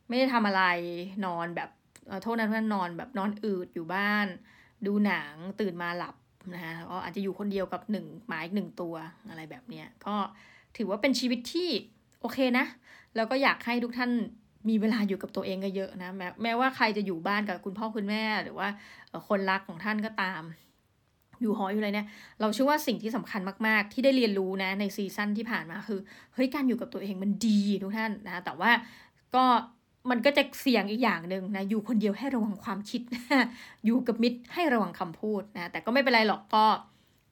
[0.07, 0.63] ไม่ได้ทำอะไร
[1.25, 1.69] นอนแบบ
[2.23, 4.27] โทษนะท่านนอนแบบนอนอืดอยู่บ้าน
[4.85, 6.15] ดูหนังตื่นมาหลับ
[6.53, 8.95] นะคะก็อาจจะอยู่คนเดียวกับหนึ่งหมาอีกหนึ่งตัว
[9.29, 10.15] อะไรแบบเนี้ยก็
[10.77, 11.69] ถือว่าเป็นชีวิตที่
[12.21, 12.65] โอเคนะ
[13.15, 14.11] แล้วก็อยากให้ทุกท่าน
[14.69, 18.69] มีเวลาอยู่กับตัวเองก็เยอะนะแม้แม้ว่าใครจะอยู่บ้านกับคุณพ่อคุณแม่หรือว่า
[19.29, 20.41] คนรักของท่านก็ตาม
[21.41, 22.07] อยู่หออยู่เลยเนี่ย
[22.41, 25.99] เราเชื่อว่าสิ่งที่สำคัญมาก ๆ ที่ได้เรียนรู้นะในซีซั่นที่ผ่านมาคือ
[26.33, 28.71] เฮ้ยการอยู่กับตัวเองมันดีทุกท่านนะแต่ว่า
[29.35, 29.45] ก็
[30.11, 33.01] มันก็จะเสี่ยงอีกอย่างหนึ่งนะอยู่คนเดียวให้ระวังความคิด
[33.85, 36.65] อยู่กับมิตรให้ระวังคำพูดนะแต่ก็ไม่เป็นไรหรอกก็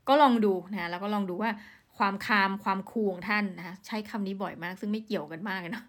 [0.08, 1.52] ก็ลองดูนะแล้วก็ลองดูว่า
[1.98, 5.86] ความ calm ความ cool ของท่านนะใช้คำนี้บ่อยมาก ซึ่งไม่เกี่ยวกันมากเนาะ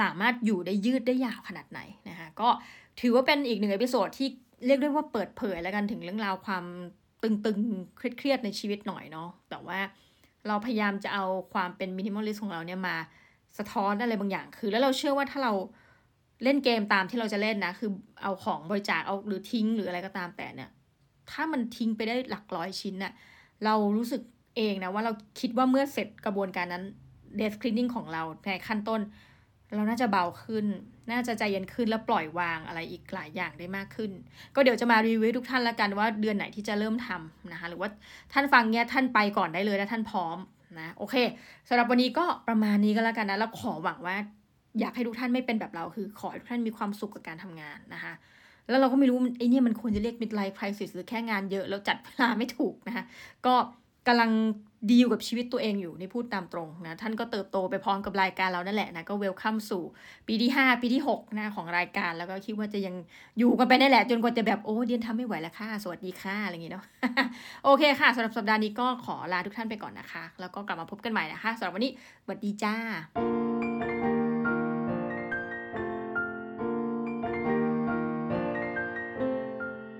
[0.00, 2.48] สามารถอยู่ได้ยืดได้ยาวขนาดไหนนะคะก็
[3.00, 4.28] ถือว่าเป็นอีกหนึ่ง episode ที่
[4.66, 6.64] เรียกได้ว่าเปิดเผยแล้วกันถึงเรื่องราวความ
[7.26, 9.78] ตึงๆ เครียดๆ ในชีวิตหน่อยเนาะ แต่ว่า
[10.48, 12.96] เราพยายามจะเอาความเป็น minimalist ของเราเนี่ยมา
[13.58, 15.52] สะท้อนอะไรบางอย่าง คือแล้วเราเชื่อว่าถ้าเรา
[16.44, 17.90] เล่นเกมตามที่เราจะเล่นนะ คือ
[18.22, 20.70] เอาของบริจาคเอาหรือทิ้งหรืออะไรก็ตามแต่เนี่ย
[21.30, 23.12] ถ้ามันทิ้งไปได้หลักร้อยชิ้นน่ะ
[23.64, 24.22] เรารู้สึก
[24.56, 26.84] เองนะว่าเราคิดว่าเมื่อเสร็จกระบวนการนั้น
[27.36, 29.00] เดสคลีนนิ่งของเราในขั้นต้น
[29.74, 30.66] เราน่าจะเบาขึ้น
[31.10, 34.10] น่าจะใจเย็นขึ้นแล้วปล่อยวางอะไรอีกหลายอย่างได้มากขึ้น
[34.54, 37.88] ก็เดี๋ยวจะมารีวิวทุกท่านละกันว่าเดือนไหนที่จะเริ่มทำนะคะ หรือว่า
[38.32, 40.36] ท่านฟังเนี้ยท่านไปก่อนได้เลยถ้าท่านพร้อม
[40.80, 41.14] นะโอเค
[41.68, 44.16] สำหรับวันนี้ก็ประมาณนี้ก็แล้วกันนะแล้วขอหวังว่า
[44.80, 48.12] อยากให้ทุกท่านไม่เป็นแบบเราคือ ขอให้ทุกท่านมีความสุขกับการทำงานนะคะ
[48.68, 53.04] แล้วเราก็ไม่รู้ไอ้นี่มันควรจะเรียก midlife crisis หรือแค่งานเยอะแล้วจัดเวลาไม่ถูกนะคะ
[53.46, 53.54] ก็
[54.06, 54.30] กำลัง
[54.90, 59.84] ดีลกับชีวิตตัวเองอยู่นี่พูดตามตรงนะ ท่านก็เติบโตไปพร้อมกับรายการเรานั่นแหละนะ ก็เวลคัมสู่
[60.28, 62.94] ปีที่ 5 ปีที่6นะของรายการแล้วก็คิดว่าจะยัง
[63.38, 66.84] อยู่กันไปนั่นแหละ จนกว่าจะแบบโอ้เดียนทำไม่ไหวแล้วค่ะ สวัสดีค่ะ อะไรอย่างงี้เนาะ
[67.64, 71.92] โอเคค่ะสำหรับสัปดาห์นี้ก็ขอลาทุกท่านไปก่อนนะคะ แล้วก็กลับมาพบกันใหม่นะคะสำหรับวันนี้
[72.24, 72.74] สวัสดีจ้า